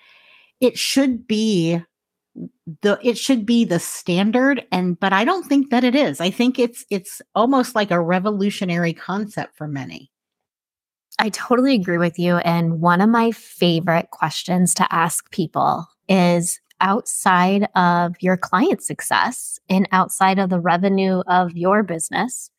It 0.60 0.78
should 0.78 1.26
be 1.26 1.80
the 2.82 2.98
it 3.02 3.16
should 3.16 3.46
be 3.46 3.64
the 3.64 3.78
standard 3.78 4.62
and 4.70 5.00
but 5.00 5.10
i 5.10 5.24
don't 5.24 5.46
think 5.46 5.70
that 5.70 5.84
it 5.84 5.94
is. 5.94 6.20
I 6.20 6.30
think 6.30 6.58
it's 6.58 6.84
it's 6.90 7.22
almost 7.34 7.74
like 7.74 7.90
a 7.90 8.00
revolutionary 8.00 8.92
concept 8.92 9.56
for 9.56 9.66
many 9.66 10.10
I 11.18 11.30
totally 11.30 11.74
agree 11.74 11.98
with 11.98 12.18
you. 12.18 12.36
And 12.38 12.80
one 12.80 13.00
of 13.00 13.08
my 13.08 13.30
favorite 13.30 14.10
questions 14.10 14.74
to 14.74 14.86
ask 14.94 15.30
people 15.30 15.86
is 16.08 16.60
outside 16.80 17.68
of 17.74 18.14
your 18.20 18.36
client 18.36 18.82
success 18.82 19.58
and 19.68 19.88
outside 19.92 20.38
of 20.38 20.50
the 20.50 20.60
revenue 20.60 21.22
of 21.26 21.56
your 21.56 21.82
business, 21.82 22.50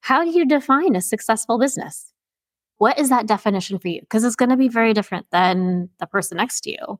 how 0.00 0.24
do 0.24 0.30
you 0.30 0.46
define 0.46 0.96
a 0.96 1.00
successful 1.02 1.58
business? 1.58 2.12
What 2.78 2.98
is 2.98 3.10
that 3.10 3.26
definition 3.26 3.78
for 3.78 3.88
you? 3.88 4.00
Because 4.00 4.24
it's 4.24 4.36
going 4.36 4.48
to 4.48 4.56
be 4.56 4.68
very 4.68 4.94
different 4.94 5.26
than 5.30 5.90
the 6.00 6.06
person 6.06 6.38
next 6.38 6.62
to 6.62 6.70
you. 6.70 6.98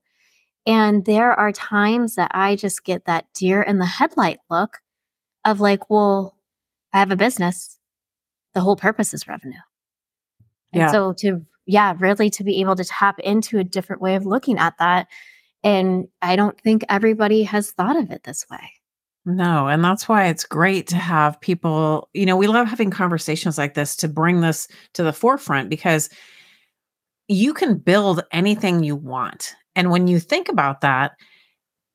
And 0.66 1.06
there 1.06 1.32
are 1.32 1.52
times 1.52 2.16
that 2.16 2.30
I 2.34 2.56
just 2.56 2.84
get 2.84 3.06
that 3.06 3.24
deer 3.34 3.62
in 3.62 3.78
the 3.78 3.86
headlight 3.86 4.40
look 4.50 4.78
of 5.46 5.60
like, 5.60 5.88
well, 5.88 6.36
I 6.92 6.98
have 6.98 7.10
a 7.10 7.16
business. 7.16 7.78
The 8.52 8.60
whole 8.60 8.76
purpose 8.76 9.14
is 9.14 9.26
revenue. 9.26 9.56
And 10.72 10.80
yeah. 10.80 10.92
so 10.92 11.12
to, 11.14 11.44
yeah, 11.66 11.94
really 11.98 12.30
to 12.30 12.44
be 12.44 12.60
able 12.60 12.76
to 12.76 12.84
tap 12.84 13.18
into 13.20 13.58
a 13.58 13.64
different 13.64 14.02
way 14.02 14.14
of 14.14 14.26
looking 14.26 14.58
at 14.58 14.78
that. 14.78 15.08
And 15.62 16.08
I 16.22 16.36
don't 16.36 16.58
think 16.60 16.84
everybody 16.88 17.42
has 17.44 17.70
thought 17.70 17.96
of 17.96 18.10
it 18.10 18.24
this 18.24 18.46
way. 18.50 18.72
No, 19.26 19.68
and 19.68 19.84
that's 19.84 20.08
why 20.08 20.26
it's 20.26 20.44
great 20.44 20.86
to 20.88 20.96
have 20.96 21.40
people, 21.40 22.08
you 22.14 22.24
know, 22.24 22.36
we 22.36 22.46
love 22.46 22.66
having 22.66 22.90
conversations 22.90 23.58
like 23.58 23.74
this 23.74 23.94
to 23.96 24.08
bring 24.08 24.40
this 24.40 24.66
to 24.94 25.02
the 25.02 25.12
forefront 25.12 25.68
because 25.68 26.08
you 27.28 27.52
can 27.52 27.76
build 27.76 28.22
anything 28.32 28.82
you 28.82 28.96
want. 28.96 29.54
And 29.76 29.90
when 29.90 30.08
you 30.08 30.18
think 30.20 30.48
about 30.48 30.80
that, 30.80 31.12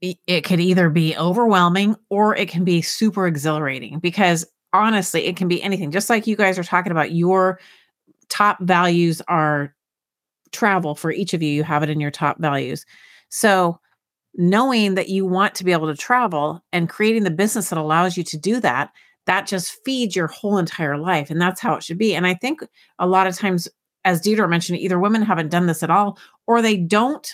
it 0.02 0.44
could 0.44 0.60
either 0.60 0.90
be 0.90 1.18
overwhelming 1.18 1.96
or 2.10 2.36
it 2.36 2.48
can 2.48 2.64
be 2.64 2.82
super 2.82 3.26
exhilarating 3.26 4.00
because 4.00 4.46
honestly, 4.72 5.26
it 5.26 5.36
can 5.36 5.48
be 5.48 5.62
anything. 5.64 5.90
Just 5.92 6.10
like 6.10 6.28
you 6.28 6.36
guys 6.36 6.60
are 6.60 6.64
talking 6.64 6.92
about 6.92 7.12
your 7.12 7.60
top 8.30 8.60
values 8.62 9.22
are 9.28 9.74
travel 10.52 10.96
for 10.96 11.12
each 11.12 11.34
of 11.34 11.42
you. 11.42 11.50
You 11.50 11.64
have 11.64 11.84
it 11.84 11.90
in 11.90 12.00
your 12.00 12.12
top 12.12 12.40
values. 12.40 12.86
So, 13.30 13.80
knowing 14.38 14.96
that 14.96 15.10
you 15.10 15.26
want 15.26 15.56
to 15.56 15.64
be 15.64 15.72
able 15.72 15.88
to 15.88 15.96
travel 15.96 16.62
and 16.74 16.90
creating 16.90 17.24
the 17.24 17.32
business 17.32 17.70
that 17.70 17.80
allows 17.80 18.18
you 18.18 18.24
to 18.24 18.38
do 18.38 18.60
that, 18.60 18.92
that 19.28 19.48
just 19.48 19.78
feeds 19.86 20.16
your 20.16 20.28
whole 20.28 20.58
entire 20.58 20.98
life. 20.98 21.30
And 21.30 21.42
that's 21.42 21.62
how 21.62 21.76
it 21.76 21.84
should 21.84 21.98
be. 21.98 22.14
And 22.14 22.28
I 22.28 22.34
think 22.34 22.62
a 23.00 23.08
lot 23.08 23.28
of 23.28 23.38
times, 23.38 23.68
as 24.04 24.22
Deidre 24.22 24.50
mentioned, 24.50 24.80
either 24.80 25.00
women 25.00 25.22
haven't 25.22 25.50
done 25.50 25.68
this 25.68 25.84
at 25.84 25.90
all 25.90 26.18
or 26.48 26.62
they 26.62 26.78
don't 26.78 27.32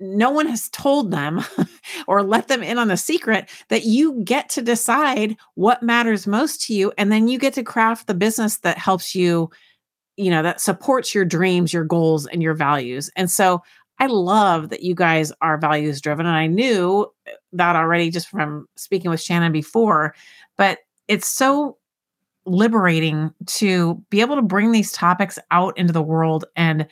no 0.00 0.30
one 0.30 0.46
has 0.46 0.68
told 0.70 1.10
them 1.10 1.40
or 2.06 2.22
let 2.22 2.48
them 2.48 2.62
in 2.62 2.78
on 2.78 2.88
the 2.88 2.96
secret 2.96 3.48
that 3.68 3.84
you 3.84 4.22
get 4.24 4.48
to 4.50 4.62
decide 4.62 5.36
what 5.54 5.82
matters 5.82 6.26
most 6.26 6.62
to 6.62 6.74
you 6.74 6.92
and 6.98 7.10
then 7.12 7.28
you 7.28 7.38
get 7.38 7.54
to 7.54 7.62
craft 7.62 8.06
the 8.06 8.14
business 8.14 8.58
that 8.58 8.78
helps 8.78 9.14
you 9.14 9.50
you 10.16 10.30
know 10.30 10.42
that 10.42 10.60
supports 10.60 11.14
your 11.14 11.24
dreams 11.24 11.72
your 11.72 11.84
goals 11.84 12.26
and 12.26 12.42
your 12.42 12.54
values. 12.54 13.10
And 13.16 13.30
so 13.30 13.62
i 14.00 14.06
love 14.06 14.68
that 14.68 14.82
you 14.82 14.94
guys 14.94 15.32
are 15.40 15.58
values 15.58 16.00
driven 16.00 16.24
and 16.24 16.36
i 16.36 16.46
knew 16.46 17.06
uh, 17.26 17.32
that 17.52 17.74
already 17.76 18.10
just 18.10 18.28
from 18.28 18.66
speaking 18.76 19.10
with 19.10 19.20
shannon 19.20 19.50
before 19.50 20.14
but 20.56 20.78
it's 21.08 21.26
so 21.26 21.78
liberating 22.46 23.32
to 23.46 24.02
be 24.10 24.20
able 24.20 24.36
to 24.36 24.42
bring 24.42 24.72
these 24.72 24.92
topics 24.92 25.38
out 25.50 25.76
into 25.76 25.92
the 25.92 26.02
world 26.02 26.44
and 26.56 26.86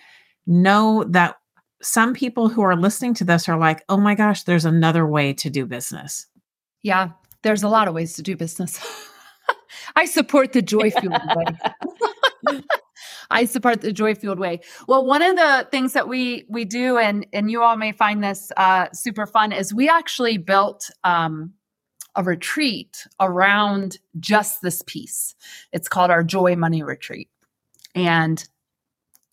know 0.46 1.04
that 1.08 1.36
some 1.82 2.14
people 2.14 2.48
who 2.48 2.62
are 2.62 2.76
listening 2.76 3.14
to 3.14 3.24
this 3.24 3.48
are 3.48 3.58
like, 3.58 3.84
oh 3.88 3.98
my 3.98 4.14
gosh, 4.14 4.44
there's 4.44 4.64
another 4.64 5.06
way 5.06 5.32
to 5.34 5.50
do 5.50 5.66
business. 5.66 6.26
Yeah, 6.82 7.10
there's 7.42 7.62
a 7.62 7.68
lot 7.68 7.88
of 7.88 7.94
ways 7.94 8.14
to 8.14 8.22
do 8.22 8.36
business. 8.36 8.80
I 9.96 10.06
support 10.06 10.52
the 10.52 10.62
joy 10.62 10.90
fueled 11.00 11.22
way. 11.34 12.62
I 13.30 13.44
support 13.44 13.80
the 13.80 13.92
joy 13.92 14.14
fueled 14.14 14.38
way. 14.38 14.60
Well, 14.86 15.04
one 15.04 15.22
of 15.22 15.36
the 15.36 15.68
things 15.70 15.92
that 15.94 16.08
we 16.08 16.46
we 16.48 16.64
do, 16.64 16.96
and 16.96 17.26
and 17.32 17.50
you 17.50 17.62
all 17.62 17.76
may 17.76 17.92
find 17.92 18.22
this 18.22 18.52
uh, 18.56 18.86
super 18.92 19.26
fun, 19.26 19.52
is 19.52 19.74
we 19.74 19.88
actually 19.88 20.38
built 20.38 20.88
um, 21.02 21.52
a 22.14 22.22
retreat 22.22 23.06
around 23.20 23.98
just 24.20 24.62
this 24.62 24.82
piece. 24.86 25.34
It's 25.72 25.88
called 25.88 26.10
our 26.10 26.22
Joy 26.22 26.54
Money 26.56 26.82
Retreat, 26.82 27.28
and 27.94 28.46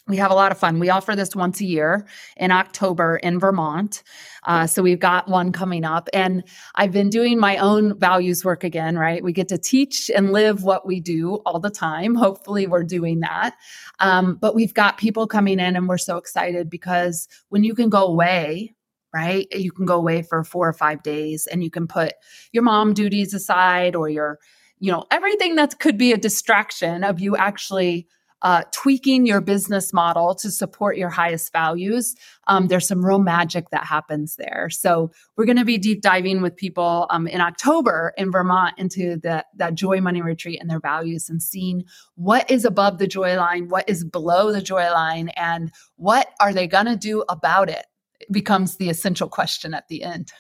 we 0.08 0.18
have 0.18 0.32
a 0.32 0.36
lot 0.36 0.52
of 0.52 0.58
fun. 0.58 0.80
We 0.80 0.90
offer 0.90 1.16
this 1.16 1.34
once 1.34 1.62
a 1.62 1.66
year 1.66 2.06
in 2.36 2.52
October 2.52 3.16
in 3.18 3.40
Vermont. 3.40 4.04
Uh, 4.44 4.68
so 4.68 4.84
we've 4.84 5.00
got 5.00 5.30
one 5.30 5.54
coming 5.54 5.86
up. 5.86 6.10
And 6.12 6.44
I've 6.76 6.92
been 6.92 7.10
doing 7.10 7.40
my 7.40 7.56
own 7.58 7.98
values 7.98 8.44
work 8.44 8.66
again, 8.66 8.98
right? 8.98 9.24
We 9.24 9.32
get 9.32 9.48
to 9.48 9.58
teach 9.58 10.12
and 10.14 10.34
live 10.34 10.64
what 10.64 10.86
we 10.86 11.00
do 11.00 11.36
all 11.46 11.60
the 11.60 11.70
time. 11.70 12.16
Hopefully, 12.16 12.68
we're 12.68 12.84
doing 12.84 13.22
that. 13.22 13.56
Um, 14.00 14.36
but 14.36 14.56
we've 14.56 14.74
got 14.74 14.98
people 14.98 15.26
coming 15.26 15.60
in, 15.60 15.78
and 15.78 15.88
we're 15.88 15.98
so 15.98 16.18
excited 16.18 16.70
because 16.70 17.30
when 17.48 17.64
you 17.64 17.74
can 17.74 17.90
go 17.90 18.06
away, 18.06 18.76
right? 19.14 19.48
You 19.54 19.72
can 19.72 19.86
go 19.86 19.96
away 19.96 20.22
for 20.22 20.44
four 20.44 20.68
or 20.68 20.74
five 20.74 21.02
days 21.04 21.48
and 21.48 21.64
you 21.64 21.70
can 21.70 21.88
put 21.88 22.14
your 22.52 22.64
mom 22.64 22.94
duties 22.94 23.34
aside 23.34 23.96
or 23.96 24.10
your, 24.10 24.40
you 24.80 24.92
know, 24.92 25.06
everything 25.12 25.56
that 25.56 25.80
could 25.80 26.00
be 26.00 26.12
a 26.12 26.18
distraction 26.18 27.04
of 27.04 27.20
you 27.20 27.38
actually 27.38 28.08
uh, 28.44 28.64
tweaking 28.72 29.26
your 29.26 29.42
business 29.42 29.94
model 29.94 30.36
to 30.36 30.52
support 30.52 30.98
your 30.98 31.10
highest 31.10 31.52
values, 31.54 32.14
um, 32.48 32.68
there's 32.68 32.88
some 32.88 33.04
real 33.04 33.20
magic 33.20 33.70
that 33.72 33.86
happens 33.86 34.36
there. 34.36 34.70
So 34.70 35.12
we're 35.38 35.46
going 35.46 35.58
to 35.58 35.66
be 35.66 35.78
deep 35.78 36.02
diving 36.02 36.42
with 36.42 36.56
people 36.56 37.08
um, 37.10 37.26
in 37.26 37.40
October 37.40 38.14
in 38.18 38.32
Vermont 38.32 38.78
into 38.78 39.18
the, 39.18 39.46
that 39.56 39.76
joy 39.76 40.02
money 40.02 40.22
retreat 40.22 40.60
and 40.60 40.70
their 40.70 40.82
values 40.82 41.30
and 41.30 41.42
seeing 41.42 41.84
what 42.16 42.50
is 42.52 42.66
above 42.66 42.98
the 42.98 43.08
joy 43.08 43.38
line, 43.38 43.70
what 43.70 43.88
is 43.88 44.04
below 44.04 44.52
the 44.52 44.62
joy 44.62 44.92
line, 44.92 45.30
and 45.30 45.72
what 45.96 46.28
are 46.42 46.54
they 46.54 46.68
going 46.68 46.86
to 46.86 46.98
do 46.98 47.24
about 47.30 47.70
it, 47.70 47.86
it 48.20 48.32
becomes 48.32 48.76
the 48.76 48.90
essential 48.90 49.30
question 49.30 49.74
at 49.74 49.88
the 49.88 50.04
end. 50.04 50.32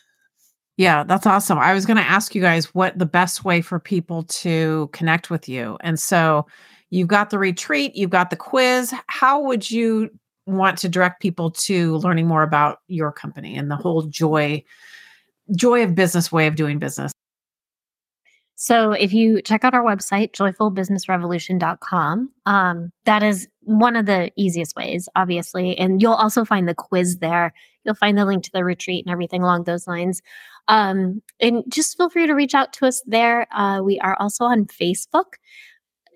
Yeah, 0.75 1.03
that's 1.03 1.27
awesome. 1.27 1.59
I 1.59 1.73
was 1.73 1.85
going 1.85 1.97
to 1.97 2.03
ask 2.03 2.33
you 2.33 2.41
guys 2.41 2.73
what 2.73 2.97
the 2.97 3.05
best 3.05 3.45
way 3.45 3.61
for 3.61 3.79
people 3.79 4.23
to 4.23 4.89
connect 4.91 5.29
with 5.29 5.47
you. 5.47 5.77
And 5.81 5.99
so 5.99 6.47
You've 6.93 7.08
got 7.08 7.32
the 7.32 7.39
retreat, 7.39 7.95
you've 7.95 8.12
got 8.12 8.29
the 8.29 8.36
quiz. 8.36 8.93
How 9.08 9.41
would 9.41 9.71
you 9.71 10.12
want 10.45 10.77
to 10.77 10.88
direct 10.88 11.23
people 11.23 11.49
to 11.49 11.97
learning 11.97 12.27
more 12.27 12.43
about 12.43 12.82
your 12.88 13.12
company 13.12 13.58
and 13.58 13.71
the 13.71 13.75
whole 13.75 14.03
joy 14.03 14.63
joy 15.56 15.84
of 15.84 15.95
business 15.95 16.32
way 16.32 16.45
of 16.45 16.56
doing 16.56 16.77
business? 16.77 17.12
So 18.53 18.91
if 18.91 19.12
you 19.12 19.41
check 19.41 19.63
out 19.63 19.73
our 19.73 19.84
website, 19.84 20.34
joyfulbusinessrevolution.com, 20.34 22.32
um, 22.45 22.91
that 23.06 23.23
is 23.23 23.47
one 23.62 23.95
of 23.95 24.06
the 24.06 24.32
easiest 24.36 24.75
ways, 24.75 25.10
obviously. 25.15 25.75
And 25.75 25.99
you'll 25.99 26.13
also 26.13 26.45
find 26.45 26.69
the 26.69 26.75
quiz 26.75 27.17
there. 27.17 27.53
You'll 27.86 27.95
find 27.95 28.19
the 28.19 28.25
link 28.25 28.43
to 28.43 28.51
the 28.53 28.63
retreat 28.63 29.03
and 29.03 29.12
everything 29.12 29.41
along 29.41 29.63
those 29.63 29.88
lines. 29.88 30.22
Um, 30.67 31.24
and 31.39 31.63
just 31.70 31.97
feel 31.97 32.11
free 32.11 32.28
to 32.28 32.34
reach 32.34 32.53
out 32.53 32.72
to 32.74 32.86
us 32.86 33.01
there. 33.07 33.47
Uh, 33.51 33.82
we 33.82 33.99
are 33.99 34.15
also 34.20 34.45
on 34.45 34.65
Facebook. 34.65 35.34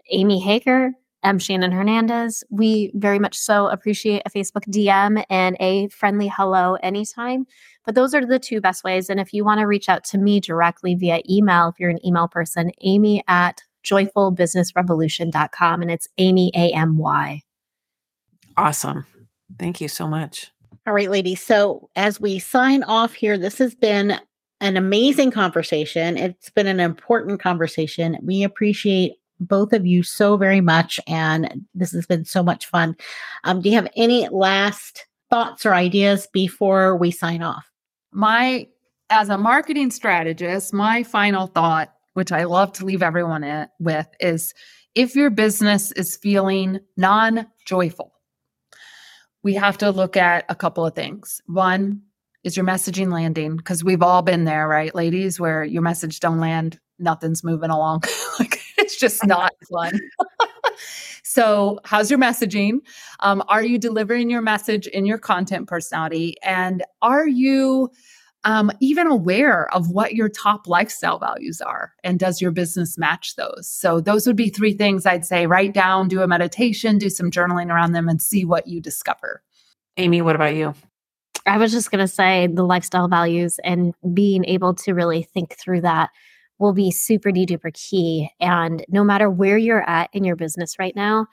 Amy 0.10 0.39
Hager, 0.39 0.91
M. 1.24 1.39
Shannon 1.39 1.72
Hernandez. 1.72 2.43
We 2.49 2.91
very 2.95 3.20
much 3.20 3.38
so 3.38 3.68
appreciate 3.68 4.22
a 4.26 4.30
Facebook 4.30 4.66
DM 4.70 5.24
and 5.30 5.58
a 5.60 5.88
friendly 5.89 6.28
hello 6.28 6.76
anytime. 6.76 7.45
But 7.86 7.95
those 7.95 8.14
are 8.14 8.26
the 8.26 8.39
two 8.39 8.62
best 8.62 8.84
ways. 8.84 9.10
And 9.10 9.20
if 9.20 9.34
you 9.34 9.43
want 9.43 9.60
to 9.60 9.66
reach 9.66 9.89
out 9.89 10.03
to 10.05 10.18
me 10.18 10.39
directly 10.39 10.95
via 10.95 11.22
email, 11.30 11.70
if 11.70 11.80
you're 11.80 11.89
an 11.89 12.05
email 12.05 12.28
person, 12.28 12.72
amy 12.82 13.24
at 13.28 13.62
joyfulbusinessrevolution.com. 13.84 15.82
And 15.82 15.91
it's 15.91 16.08
Amy, 16.18 16.51
A 16.53 16.72
M 16.72 16.97
Y. 16.97 17.41
Awesome. 18.58 19.05
Thank 19.58 19.82
you 19.82 19.88
so 19.88 20.08
much. 20.08 20.51
All 20.86 20.93
right, 20.93 21.12
ladies. 21.12 21.41
So 21.41 21.89
as 21.95 22.20
we 22.20 22.39
sign 22.39 22.84
off 22.84 23.14
here, 23.14 23.38
this 23.38 23.58
has 23.58 23.76
been 23.76 24.20
an 24.60 24.78
amazing 24.78 25.32
conversation. 25.32 26.18
It's 26.18 26.49
been 26.49 26.68
an 26.68 26.80
important 26.80 27.39
conversation. 27.39 28.18
We 28.22 28.43
appreciate 28.43 29.14
both 29.40 29.74
of 29.74 29.86
you 29.86 30.04
so 30.04 30.38
very 30.38 30.62
much. 30.62 31.00
And 31.08 31.66
this 31.74 31.92
has 31.92 32.06
been 32.06 32.26
so 32.26 32.44
much 32.44 32.66
fun. 32.66 32.96
Um, 33.44 33.62
do 33.62 33.70
you 33.70 33.76
have 33.76 33.90
any 33.96 34.28
last 34.30 35.06
thoughts 35.30 35.66
or 35.66 35.74
ideas 35.74 36.28
before 36.32 36.96
we 36.96 37.12
sign 37.12 37.42
off? 37.42 37.70
My, 38.12 38.68
as 39.10 39.30
a 39.30 39.38
marketing 39.38 39.92
strategist, 39.92 40.74
my 40.74 41.04
final 41.04 41.48
thought, 41.48 41.94
which 42.14 42.32
I 42.32 42.46
love 42.46 42.74
to 42.74 42.86
leave 42.86 43.04
everyone 43.04 43.44
in, 43.44 43.68
with, 43.80 44.08
is 44.20 44.54
if 44.96 45.16
your 45.16 45.30
business 45.30 45.92
is 45.92 46.16
feeling 46.16 46.80
non 46.96 47.48
joyful, 47.66 48.14
we 49.44 49.54
have 49.54 49.78
to 49.78 49.92
look 49.92 50.18
at 50.18 50.46
a 50.50 50.56
couple 50.56 50.86
of 50.86 50.96
things. 50.96 51.42
One, 51.46 52.02
is 52.44 52.58
your 52.58 52.66
messaging 52.66 53.12
landing? 53.12 53.58
Because 53.58 53.84
we've 53.84 54.02
all 54.02 54.22
been 54.22 54.46
there, 54.46 54.68
right, 54.68 54.96
ladies, 54.96 55.40
where 55.40 55.64
your 55.64 55.82
message 55.82 56.20
don't 56.20 56.40
land, 56.40 56.80
nothing's 57.00 57.43
moving 57.43 57.70
along. 57.70 58.04
like 58.39 58.62
it's 58.78 58.98
just 58.98 59.26
not 59.26 59.54
fun. 59.72 60.00
so, 61.24 61.80
how's 61.84 62.10
your 62.10 62.20
messaging? 62.20 62.80
Um, 63.20 63.43
are 63.48 63.64
you 63.64 63.78
delivering 63.78 64.30
your 64.30 64.41
message 64.41 64.88
in 64.88 65.06
your 65.06 65.18
content 65.18 65.68
personality? 65.68 66.36
And 66.43 66.84
are 67.02 67.28
you 67.28 67.91
um, 68.43 68.72
even 68.80 69.08
aware 69.08 69.74
of 69.74 69.89
what 69.89 70.16
your 70.16 70.30
top 70.30 70.68
lifestyle 70.68 71.20
values 71.20 71.60
are? 71.60 71.93
And 72.04 72.20
does 72.20 72.39
your 72.39 72.52
business 72.52 72.98
match 72.98 73.36
those? 73.36 73.68
So, 73.68 74.00
those 74.00 74.28
would 74.28 74.38
be 74.38 74.50
three 74.50 74.74
things 74.74 75.06
I'd 75.06 75.26
say 75.26 75.48
write 75.48 75.74
down, 75.74 76.08
do 76.08 76.22
a 76.22 76.28
meditation, 76.28 76.98
do 76.98 77.10
some 77.10 77.32
journaling 77.32 77.72
around 77.72 77.93
them, 77.93 78.08
and 78.08 78.22
see 78.22 78.45
what 78.45 78.68
you 78.68 78.80
discover. 78.80 79.41
Amy, 79.98 80.22
what 80.22 80.36
about 80.36 80.56
you? 80.56 80.76
I 81.48 81.58
was 81.58 81.72
just 81.72 81.91
going 81.91 82.06
to 82.06 82.08
say 82.08 82.48
the 82.48 82.64
lifestyle 82.64 83.08
values 83.08 83.60
and 83.64 83.93
being 84.14 84.43
able 84.45 84.74
to 84.76 84.93
really 84.93 85.24
think 85.24 85.58
through 85.58 85.82
that 85.82 86.10
will 86.60 86.74
be 86.74 86.91
super 86.91 87.30
duper 87.30 87.74
key. 87.74 88.30
And 88.39 88.84
no 88.89 89.03
matter 89.03 89.30
where 89.30 89.58
you're 89.58 89.88
at 89.88 90.10
in 90.14 90.24
your 90.24 90.36
business 90.36 90.80
right 90.80 90.95
now, 90.95 91.28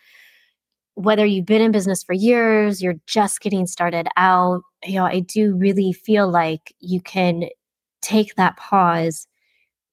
whether 0.94 1.24
you've 1.26 1.46
been 1.46 1.62
in 1.62 1.72
business 1.72 2.04
for 2.04 2.12
years, 2.12 2.82
you're 2.82 3.00
just 3.06 3.40
getting 3.40 3.66
started 3.66 4.06
out, 4.16 4.62
you 4.84 4.94
know, 4.94 5.04
I 5.04 5.20
do 5.20 5.56
really 5.56 5.92
feel 5.92 6.30
like 6.30 6.74
you 6.78 7.00
can 7.00 7.48
take 8.00 8.34
that 8.36 8.56
pause, 8.56 9.26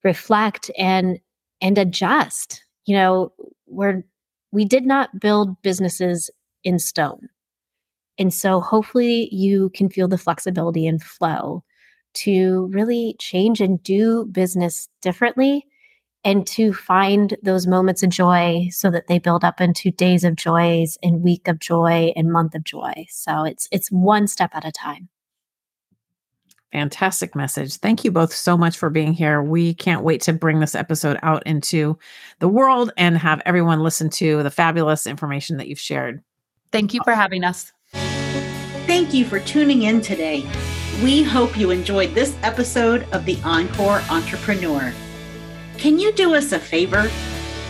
reflect 0.04 0.70
and 0.78 1.20
and 1.62 1.78
adjust. 1.78 2.64
You 2.86 2.96
know, 2.96 3.34
we're 3.68 4.04
we 4.52 4.66
did 4.66 4.86
not 4.86 5.20
build 5.20 5.62
businesses 5.62 6.30
in 6.64 6.78
stone. 6.78 7.30
And 8.20 8.34
so 8.34 8.60
hopefully 8.60 9.30
you 9.34 9.70
can 9.74 9.90
feel 9.90 10.08
the 10.08 10.18
flexibility 10.18 10.86
and 10.86 11.02
flow 11.02 11.64
to 12.14 12.68
really 12.72 13.16
change 13.20 13.62
and 13.62 13.82
do 13.84 14.26
business 14.26 14.90
differently 15.02 15.66
and 16.24 16.46
to 16.46 16.74
find 16.74 17.36
those 17.42 17.66
moments 17.66 18.04
of 18.04 18.10
joy 18.10 18.68
so 18.72 18.92
that 18.92 19.08
they 19.08 19.18
build 19.18 19.44
up 19.44 19.60
into 19.60 19.92
days 19.92 20.24
of 20.24 20.36
joys 20.36 20.98
and 21.02 21.24
week 21.24 21.48
of 21.48 21.60
joy 21.60 22.14
and 22.16 22.32
month 22.32 22.54
of 22.54 22.64
joy. 22.64 23.06
So 23.10 23.44
it's 23.44 23.68
it's 23.72 23.92
one 23.92 24.28
step 24.28 24.52
at 24.54 24.66
a 24.66 24.72
time. 24.72 25.10
Fantastic 26.72 27.36
message. 27.36 27.76
Thank 27.78 28.06
you 28.06 28.12
both 28.12 28.34
so 28.34 28.58
much 28.58 28.78
for 28.78 28.90
being 28.90 29.12
here. 29.12 29.42
We 29.42 29.74
can't 29.74 30.04
wait 30.04 30.22
to 30.22 30.34
bring 30.34 30.60
this 30.60 30.74
episode 30.74 31.20
out 31.22 31.44
into 31.46 32.00
the 32.40 32.48
world 32.48 32.94
and 32.96 33.18
have 33.18 33.42
everyone 33.46 33.82
listen 33.82 34.10
to 34.12 34.42
the 34.42 34.52
fabulous 34.52 35.06
information 35.06 35.58
that 35.58 35.68
you've 35.68 35.80
shared. 35.80 36.24
Thank 36.72 36.94
you 36.94 37.02
for 37.04 37.14
having 37.14 37.44
us. 37.44 37.74
Thank 37.92 39.14
you 39.14 39.26
for 39.26 39.42
tuning 39.42 39.82
in 39.82 40.00
today. 40.00 40.46
We 41.02 41.24
hope 41.24 41.58
you 41.58 41.72
enjoyed 41.72 42.14
this 42.14 42.38
episode 42.44 43.08
of 43.12 43.26
The 43.26 43.40
Encore 43.44 44.04
Entrepreneur. 44.12 44.94
Can 45.80 45.98
you 45.98 46.12
do 46.12 46.36
us 46.36 46.52
a 46.52 46.60
favor? 46.60 47.10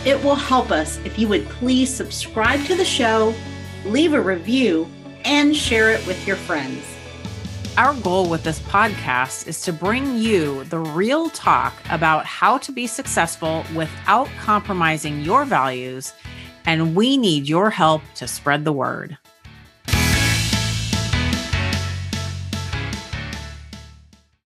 It 0.04 0.22
will 0.22 0.34
help 0.34 0.70
us 0.70 0.98
if 1.06 1.18
you 1.18 1.28
would 1.28 1.48
please 1.48 1.88
subscribe 1.88 2.62
to 2.66 2.74
the 2.74 2.84
show, 2.84 3.34
leave 3.86 4.12
a 4.12 4.20
review, 4.20 4.86
and 5.24 5.56
share 5.56 5.92
it 5.92 6.06
with 6.06 6.26
your 6.26 6.36
friends. 6.36 6.84
Our 7.78 7.94
goal 7.94 8.28
with 8.28 8.44
this 8.44 8.60
podcast 8.60 9.48
is 9.48 9.62
to 9.62 9.72
bring 9.72 10.18
you 10.18 10.64
the 10.64 10.80
real 10.80 11.30
talk 11.30 11.72
about 11.88 12.26
how 12.26 12.58
to 12.58 12.70
be 12.70 12.86
successful 12.86 13.64
without 13.74 14.28
compromising 14.40 15.22
your 15.22 15.46
values, 15.46 16.12
and 16.66 16.94
we 16.94 17.16
need 17.16 17.48
your 17.48 17.70
help 17.70 18.02
to 18.16 18.28
spread 18.28 18.66
the 18.66 18.74
word. 18.74 19.16